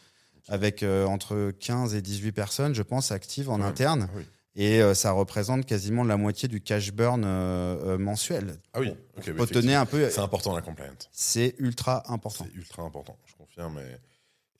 [0.49, 3.66] avec euh, entre 15 et 18 personnes, je pense, actives en Ouais.
[3.66, 4.08] interne.
[4.10, 4.24] Ah oui.
[4.56, 8.58] Et euh, ça représente quasiment la moitié du cash burn euh, euh, mensuel.
[8.74, 9.32] Ah oui, ok.
[9.38, 10.10] bah, tenir un peu.
[10.10, 11.10] C'est important la compliance.
[11.12, 12.45] C'est ultra important.
[12.52, 13.80] C'est ultra important, je confirme.
[13.80, 13.97] Et,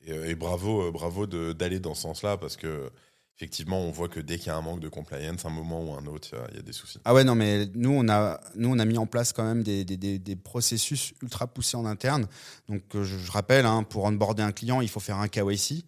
[0.06, 2.90] et, et bravo, euh, bravo d'aller dans ce sens-là parce que
[3.36, 5.94] effectivement, on voit que dès qu'il y a un manque de compliance, un moment ou
[5.94, 7.00] un autre, il y a- des soucis.
[7.04, 9.62] Ah ouais, non, mais nous, on a, nous, on a mis en place quand même
[9.64, 12.26] des, des, des, processus ultra poussés en interne.
[12.68, 15.84] Donc, euh, je, je rappelle, hein, pour onboarder un client, il faut faire un KYC.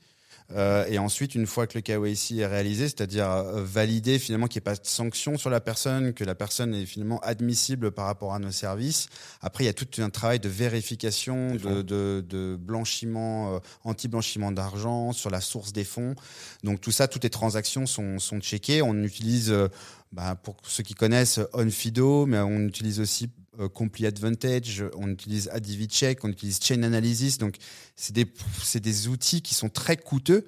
[0.53, 4.61] Euh, et ensuite, une fois que le KYC est réalisé, c'est-à-dire euh, valider finalement qu'il
[4.61, 8.07] n'y ait pas de sanction sur la personne, que la personne est finalement admissible par
[8.07, 9.09] rapport à nos services.
[9.41, 14.53] Après, il y a tout un travail de vérification, de, de, de blanchiment, euh, anti-blanchiment
[14.53, 16.15] d'argent, sur la source des fonds.
[16.63, 18.83] Donc tout ça, toutes les transactions sont, sont checkées.
[18.83, 19.69] On utilise, euh,
[20.13, 23.31] bah, pour ceux qui connaissent, OnFido, mais on utilise aussi
[23.61, 27.39] euh, Complete Advantage, on utilise AdVCheck, on utilise Chain Analysis.
[27.39, 27.57] Donc
[27.97, 28.27] c'est des,
[28.81, 30.47] des outils qui sont très coûteux.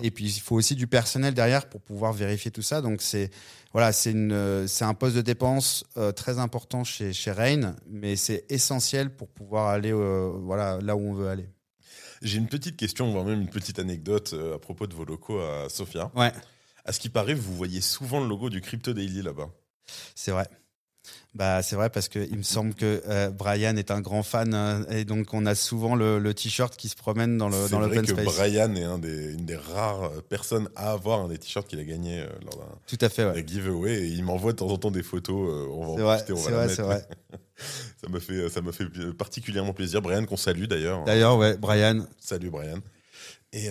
[0.00, 2.80] Et puis il faut aussi du personnel derrière pour pouvoir vérifier tout ça.
[2.80, 3.30] Donc c'est
[3.72, 9.10] voilà, c'est un poste de dépense euh, très important chez chez Rain, mais c'est essentiel
[9.14, 11.48] pour pouvoir aller euh, voilà là où on veut aller.
[12.22, 15.68] J'ai une petite question, voire même une petite anecdote à propos de vos locaux à
[15.68, 16.10] Sofia.
[16.16, 16.32] Ouais,
[16.84, 19.48] À ce qui paraît, vous voyez souvent le logo du Crypto Daily là-bas.
[20.14, 20.48] c'est vrai.
[21.34, 24.54] Bah, c'est vrai parce que il me semble que euh, Brian est un grand fan
[24.54, 27.70] euh, et donc on a souvent le, le t-shirt qui se promène dans le C'est
[27.72, 28.24] dans vrai que space.
[28.24, 31.78] Brian est un des, une des rares euh, personnes à avoir un des t-shirts qu'il
[31.80, 33.44] a gagné euh, lors d'un Tout à fait, ouais.
[33.46, 34.04] giveaway.
[34.04, 35.68] Et il m'envoie de temps en temps des photos.
[35.70, 36.74] on va en vrai, profiter, on va c'est vrai, mettre.
[36.76, 37.06] c'est vrai.
[38.02, 38.86] ça me fait, ça me fait
[39.16, 40.00] particulièrement plaisir.
[40.00, 41.04] Brian, qu'on salue d'ailleurs.
[41.04, 42.78] D'ailleurs, ouais, Brian, Salut Brian.
[43.52, 43.68] Et,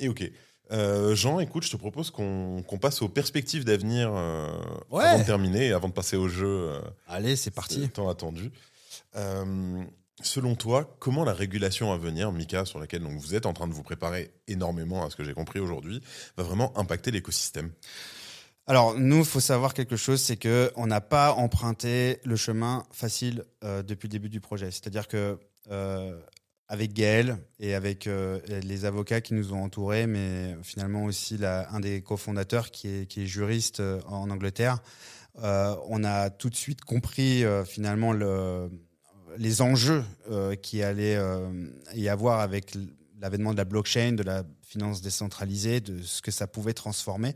[0.00, 0.28] et ok.
[0.72, 4.48] Euh, Jean, écoute, je te propose qu'on passe aux perspectives d'avenir euh,
[4.90, 5.04] Ouais.
[5.04, 6.46] avant de terminer et avant de passer au jeu.
[6.72, 7.88] euh, allez, c'est parti.
[7.88, 8.50] tant attendu.
[10.22, 13.68] Selon toi, comment la régulation à venir, Mika, sur laquelle donc, vous êtes en train
[13.68, 16.00] de vous préparer énormément à ce que j'ai compris aujourd'hui,
[16.38, 17.70] va vraiment impacter l'écosystème?
[18.66, 22.84] Alors, nous, il faut savoir quelque chose, c'est que on n'a pas emprunté le chemin
[22.92, 24.70] facile depuis le début du projet.
[24.70, 25.38] C'est-à-dire que
[26.68, 31.80] avec Gaël et avec euh, les avocats qui nous ont entourés, mais finalement aussi un
[31.80, 34.78] des cofondateurs qui est, juriste euh, en Angleterre,
[35.42, 38.70] euh, on a tout de suite compris finalement le,
[39.36, 40.02] les enjeux
[40.62, 41.18] qui allaient
[41.94, 42.72] y avoir avec
[43.20, 47.34] l'avènement de la blockchain, de la finance décentralisée, de ce que ça pouvait transformer.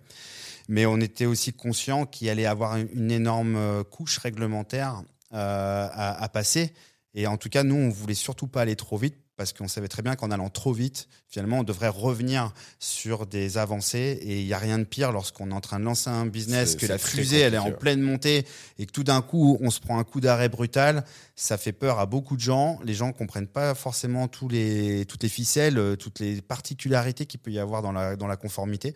[0.69, 6.73] Mais on était aussi conscient qu'il allait avoir une- énorme couche réglementaire à passer.
[7.15, 9.89] Et en tout cas, nous, on voulait surtout pas aller trop vite parce qu'on savait
[9.89, 14.19] très bien qu'en allant trop vite, finalement, on devrait revenir sur des avancées.
[14.23, 16.75] Et il n'y a rien de pire lorsqu'on est en train de lancer un business,
[16.75, 18.45] que la fusée, elle est en pleine montée
[18.79, 21.05] et que tout d'un coup, on se prend un coup d'arrêt brutal.
[21.37, 22.79] Ça fait peur à beaucoup de gens.
[22.85, 27.41] Les gens comprennent pas forcément tous les, toutes les ficelles, euh, toutes les particularités qu'il
[27.41, 28.95] peut y avoir dans la, dans la conformité.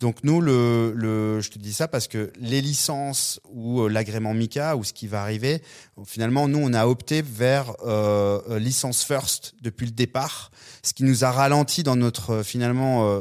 [0.00, 4.34] Donc nous, le, le, je te dis ça parce que les licences ou euh, l'agrément
[4.34, 5.62] MICA ou ce qui va arriver,
[6.04, 10.50] finalement, nous, on a opté vers euh, licence first depuis le départ,
[10.82, 13.20] ce qui nous a ralenti dans notre euh, finalement, euh,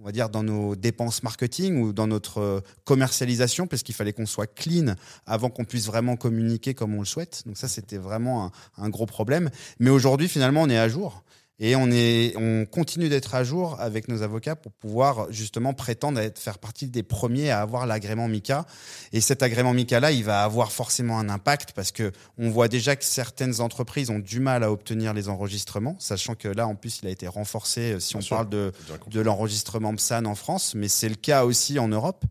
[0.00, 4.12] on va dire, dans nos dépenses marketing ou dans notre euh, commercialisation, parce qu'il fallait
[4.12, 4.94] qu'on soit clean
[5.26, 7.42] avant qu'on puisse vraiment communiquer comme on le souhaite.
[7.46, 8.52] Donc ça, c'était vraiment un,
[8.84, 9.50] un gros problème.
[9.78, 11.24] Mais aujourd'hui, finalement, on est à jour.
[11.60, 16.18] Et on, est, on continue d'être à jour avec nos avocats pour pouvoir justement prétendre
[16.18, 18.66] être, faire partie des premiers à avoir l'agrément MICA.
[19.12, 22.96] Et cet agrément MICA-là, il va avoir forcément un impact parce que on voit déjà
[22.96, 27.00] que certaines entreprises ont du mal à obtenir les enregistrements, sachant que là, en plus,
[27.02, 28.36] il a été renforcé euh, si Bien on sûr.
[28.36, 28.72] parle de,
[29.10, 32.24] de l'enregistrement PSAN en France, mais c'est le cas aussi en Europe.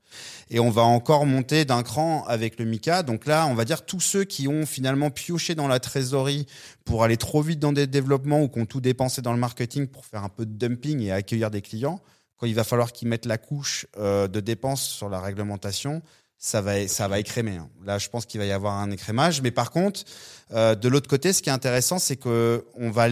[0.50, 3.04] Et on va encore monter d'un cran avec le MICA.
[3.04, 6.46] Donc là, on va dire tous ceux qui ont finalement pioché dans la trésorerie
[6.84, 9.88] pour aller trop vite dans des développements ou qui ont tout dépensé dans le marketing
[9.88, 12.00] pour faire un peu de dumping et accueillir des clients,
[12.38, 16.02] quand il va falloir qu'ils mettent la couche euh, de dépenses sur la réglementation,
[16.38, 17.56] ça va, ça va écrémer.
[17.56, 17.70] hein.
[17.86, 19.42] Là, je pense qu'il va y avoir un écrémage.
[19.42, 20.04] Mais par contre,
[20.52, 23.08] euh, de l'autre côté, ce qui est intéressant, c'est que on va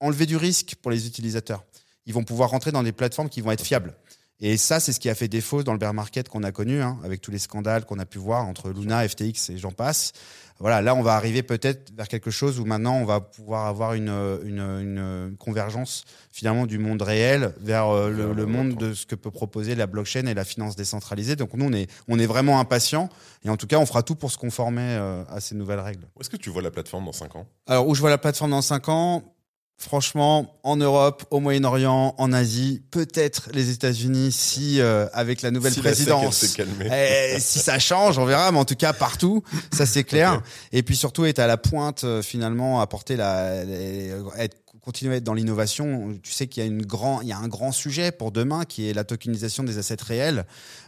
[0.00, 1.64] enlever du risque pour les utilisateurs.
[2.04, 3.94] Ils vont pouvoir rentrer dans des plateformes qui vont être fiables.
[4.40, 6.82] Et ça, c'est ce qui a fait défaut dans le bear market qu'on a connu,
[6.82, 10.12] hein, avec tous les scandales qu'on a pu voir entre Luna, FTX et j'en passe.
[10.60, 13.94] Voilà, là, on va arriver peut-être vers quelque chose où maintenant, on va pouvoir avoir
[13.94, 14.08] une,
[14.44, 18.78] une, une convergence finalement du monde réel vers euh, le, monde Web3.
[18.78, 21.36] de ce que peut proposer la blockchain et la finance décentralisée.
[21.36, 23.08] Donc nous, on est, on est vraiment impatients
[23.44, 26.06] et en tout cas, on fera tout pour se conformer euh, à ces nouvelles règles.
[26.16, 27.46] Où est-ce que tu vois la plateforme dans 5 ans?
[27.66, 29.33] Alors, où je vois la plateforme dans 5 ans
[29.76, 35.72] Franchement, en Europe, au Moyen-Orient, en Asie, peut-être les États-Unis, si euh, avec la nouvelle
[35.74, 36.56] Si présidence,
[36.90, 40.42] eh, si ça change, on verra, mais en tout cas partout, ça c'est clair.
[40.72, 45.16] Et puis surtout être à la pointe euh, finalement, apporter la, les- être continuer à
[45.16, 46.18] être dans l'innovation.
[46.22, 48.64] Tu sais qu'il y a une grand, il y a un grand sujet pour demain
[48.66, 50.44] qui est la tokenisation des assets réels.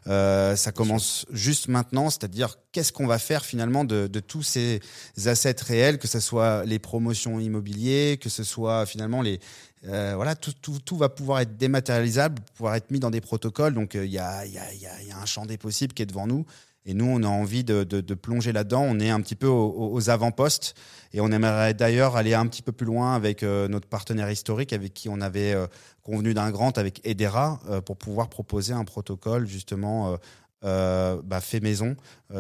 [0.07, 4.81] Euh, ça commence juste maintenant, c'est-à-dire qu'est-ce qu'on va faire finalement de, de tous ces
[5.25, 9.41] assets réels, que ce soit les promotions immobilières, que ce soit finalement les
[9.89, 13.73] euh, voilà, tout, tout, tout va pouvoir être dématérialisable, pouvoir être mis dans des protocoles.
[13.73, 15.27] Donc, euh, il y, a, il y, a, il y a- il y a un
[15.27, 16.45] champ des possibles qui est devant nous.
[16.87, 18.83] Et nous, on a envie de, plonger là-dedans.
[18.89, 20.75] On est un petit peu aux, avant-postes.
[21.13, 24.73] Et on aimerait d'ailleurs aller un petit peu plus loin avec euh, notre partenaire historique,
[24.73, 25.67] avec qui on avait euh,
[26.03, 30.17] convenu d'un grant avec Edera, euh, pour pouvoir proposer un protocole justement
[30.63, 31.95] bah, fait maison,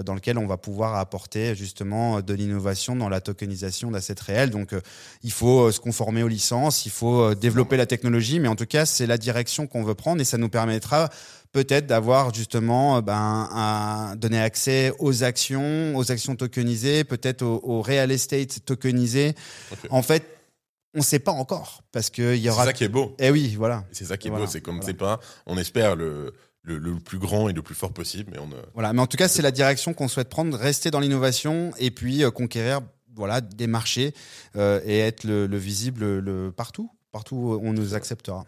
[0.05, 4.51] dans lequel on va pouvoir apporter justement de l'innovation dans la tokenisation d'assets réels.
[4.51, 4.75] Donc,
[5.23, 8.85] il faut se conformer aux licences, il faut développer la technologie, mais en tout cas,
[8.85, 11.09] c'est la direction qu'on veut prendre et ça nous permettra
[11.57, 17.61] peut-être d'avoir justement euh, ben, un, donner accès aux actions, aux actions tokenisées, peut-être au,
[17.65, 19.35] au real estate tokenisé.
[19.73, 19.79] Ok.
[19.89, 20.23] En fait,
[20.93, 22.67] on ne sait pas encore parce qu'il y C'est aura.
[22.67, 23.17] ça qui est beau.
[23.19, 23.85] Eh oui, voilà.
[23.91, 24.87] C'est ça qui est Voilà, beau, c'est comme voilà.
[24.87, 25.19] c'est pas.
[25.47, 28.57] On espère le, le, le plus grand et le plus fort possible, mais on ne.
[28.75, 31.91] Voilà, mais en tout cas, c'est la direction qu'on souhaite prendre, rester dans l'innovation et
[31.91, 32.81] puis euh, conquérir
[33.15, 34.13] voilà, des marchés
[34.57, 38.45] euh, et être le, le visible le, partout, partout où on nous acceptera.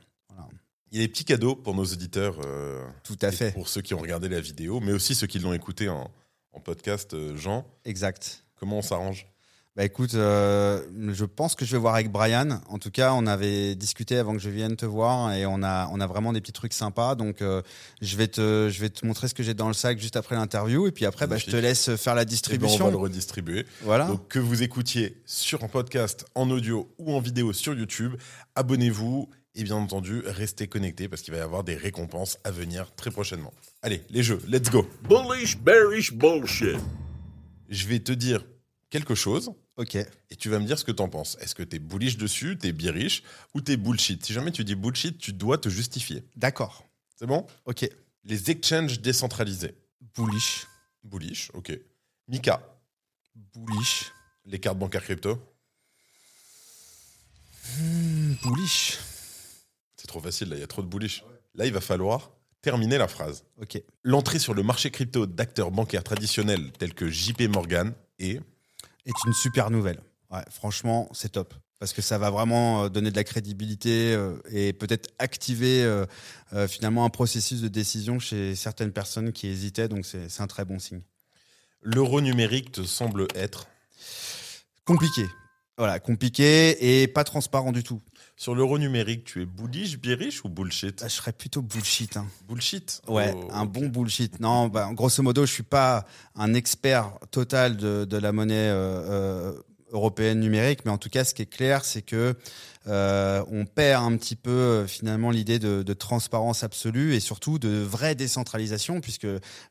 [0.93, 2.37] Il y a des petits cadeaux pour nos auditeurs.
[2.47, 5.39] euh, Tout à fait, Pour ceux qui ont regardé la vidéo, mais aussi ceux qui
[5.39, 6.11] l'ont écouté en,
[6.53, 7.15] en podcast.
[7.15, 8.45] euh, Jean, exact.
[8.57, 9.27] comment on s'arrange?
[9.77, 10.83] Bah écoute, euh,
[11.13, 12.61] je pense que je vais voir avec Brian.
[12.69, 15.89] En tout cas, on avait discuté avant que je vienne te voir et on a,
[15.93, 17.15] on a vraiment des petits trucs sympas.
[17.15, 17.63] Donc, euh,
[18.03, 20.35] je vais te, je vais te montrer ce que j'ai dans le sac juste après
[20.35, 22.85] l'interview et puis après, bah, je te laisse faire la Eh ben, on distribution.
[22.87, 23.67] va le redistribuer.
[23.83, 24.09] Voilà.
[24.09, 28.17] Donc que vous écoutiez sur un podcast, en audio ou en vidéo sur YouTube,
[28.57, 29.29] abonnez-vous
[29.59, 33.11] et bien entendu, restez connectés parce qu'il va y avoir des récompenses à venir très
[33.11, 33.53] prochainement.
[33.83, 34.89] Allez, les jeux, let's go.
[35.03, 36.77] Bullish, bearish, bullshit.
[37.69, 38.47] Je vais te dire
[38.89, 39.97] quelque chose ok.
[39.97, 41.37] et tu vas me dire ce que t'en penses.
[41.41, 44.25] Est-ce que t'es bullish dessus, t'es bearish ou t'es bullshit?
[44.25, 46.23] Si jamais tu dis bullshit, tu dois te justifier.
[46.37, 46.85] D'accord.
[47.17, 47.45] C'est bon?
[47.65, 47.85] Ok.
[48.23, 49.75] Les exchanges décentralisés.
[50.15, 50.69] Bullish.
[51.03, 51.77] Bullish, ok.
[52.29, 52.63] Mika,
[53.35, 54.13] Bullish.
[54.45, 55.37] les cartes bancaires crypto.
[58.43, 58.99] Bullish.
[60.09, 61.23] C'est trop facile, là, il y a trop de bullish.
[61.55, 62.31] Là, il va falloir
[62.63, 63.45] terminer la phrase.
[63.61, 63.83] Ok.
[64.05, 68.41] L'entrée sur le marché crypto d'acteurs bancaires traditionnels tels que JP Morgan est
[69.05, 70.01] Est une super nouvelle.
[70.31, 71.53] Ouais, franchement, c'est top.
[71.79, 76.07] Parce que ça va vraiment euh, donner de la crédibilité euh, et peut-être activer euh,
[76.69, 79.89] finalement un processus de décision chez certaines personnes qui hésitaient.
[79.89, 81.03] Donc c'est c'est un très bon signe.
[81.83, 83.69] l'euro numérique te semble être.
[84.87, 85.27] Compliqué.
[85.77, 88.01] Voilà, compliqué et pas transparent du tout.
[88.41, 92.17] Sur l'euro numérique, tu es bullish, bearish ou bullshit Ah, Je serais plutôt bullshit.
[92.17, 92.25] hein.
[92.49, 94.39] Bullshit Ouais, Oh, un bon bullshit.
[94.39, 99.51] Non, bah, grosso modo, je suis pas un expert total de, de la monnaie euh,
[99.55, 102.37] euh, européenne numérique, mais en tout cas, ce qui est clair, c'est que
[102.89, 107.59] euh, on perd un petit peu euh, finalement l'idée de, de transparence absolue et surtout
[107.59, 109.27] de vraie décentralisation, puisque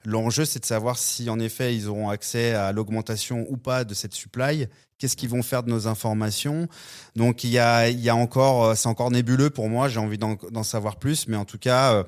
[0.06, 3.94] l'enjeu, c'est de savoir si en effet ils auront accès à l'augmentation ou pas de
[3.94, 4.68] cette supply.
[4.98, 6.68] Qu'est-ce qu'ils vont faire de nos informations?
[7.16, 9.90] Donc il y a, il y a encore, euh, c'est encore nébuleux pour moi.
[9.90, 11.94] J'ai envie d'en savoir plus, mais en tout cas.
[11.94, 12.04] euh,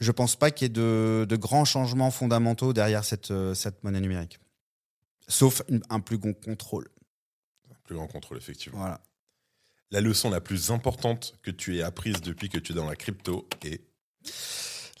[0.00, 4.00] je pense pas qu'il y ait de, de grands changements fondamentaux derrière cette, cette monnaie
[4.00, 4.40] numérique.
[5.28, 6.88] Sauf une- un plus grand contrôle.
[7.84, 8.78] Plus grand contrôle, effectivement.
[8.80, 9.00] Voilà.
[9.94, 12.96] La leçon la plus importante que tu aies apprise depuis que tu es dans la
[12.96, 13.80] crypto est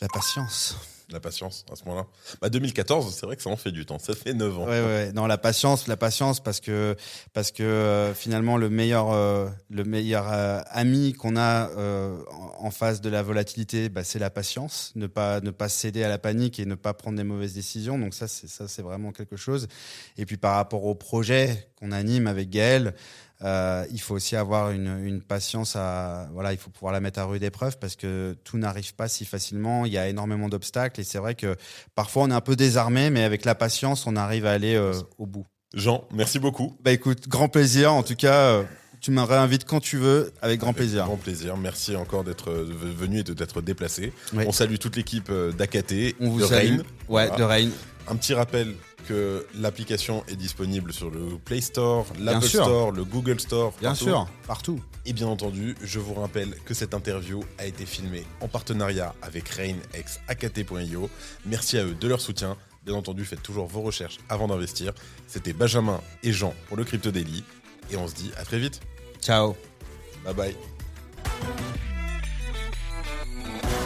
[0.00, 0.76] La patience.
[1.10, 2.06] la patience à ce moment-là.
[2.40, 3.98] Bah 2014, c'est vrai que ça en fait du temps.
[3.98, 4.66] Ça fait 9 ans.
[4.66, 5.12] Ouais, ouais.
[5.12, 6.94] Non, la patience, la patience, parce que
[7.32, 11.70] parce que euh, finalement le meilleur euh, le meilleur euh, ami qu'on a
[12.30, 14.92] en, en face de la volatilité, bah, c'est la patience.
[14.94, 17.98] Ne pas ne pas céder à la panique et ne pas prendre des mauvaises décisions.
[17.98, 19.66] Donc ça, c'est ça, c'est vraiment quelque chose.
[20.18, 22.94] Et puis par rapport au projet qu'on anime avec Gaël.
[23.42, 27.18] Euh, il faut aussi avoir une, une patience à voilà il faut pouvoir la mettre
[27.18, 31.00] à rude épreuve parce que tout n'arrive pas si facilement il y a énormément d'obstacles
[31.00, 31.56] et c'est vrai que
[31.96, 34.92] parfois on est un peu désarmé mais avec la patience on arrive à aller euh,
[35.18, 36.76] au bout Jean, merci beaucoup.
[36.84, 38.62] bah écoute grand plaisir en tout cas euh,
[39.00, 41.56] tu me réinvites quand tu veux avec grand Avec plaisir Grand plaisir.
[41.56, 44.12] Merci encore d'être venu et de t'être déplacé.
[44.32, 44.44] Oui.
[44.46, 46.76] On salue toute l'équipe d'AKT, on vous salue Rain.
[46.78, 47.36] ouais Voilà.
[47.36, 47.68] de Rain
[48.08, 48.74] Un petit rappel
[49.06, 52.46] que l'application est disponible sur le Play Store, Bien l'Apple.
[52.46, 53.72] Store, le Google Store.
[53.80, 54.04] bien partout.
[54.04, 58.48] sûr partout Et bien entendu, je vous rappelle que cette interview a été filmée en
[58.48, 61.10] partenariat avec Rain ex AKT.io.
[61.46, 62.56] Merci à eux de leur soutien.
[62.84, 64.92] Bien entendu, faites toujours vos recherches avant d'investir.
[65.26, 67.42] C'était Benjamin et Jean pour le Crypto Daily.
[67.90, 68.80] Et on se dit à très vite.
[69.20, 69.56] ciao
[70.24, 70.56] Bye bye.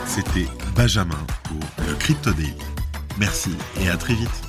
[0.06, 2.54] C'était Benjamin pour le Crypto Daily.
[3.18, 3.50] Merci
[3.80, 4.47] et à très vite.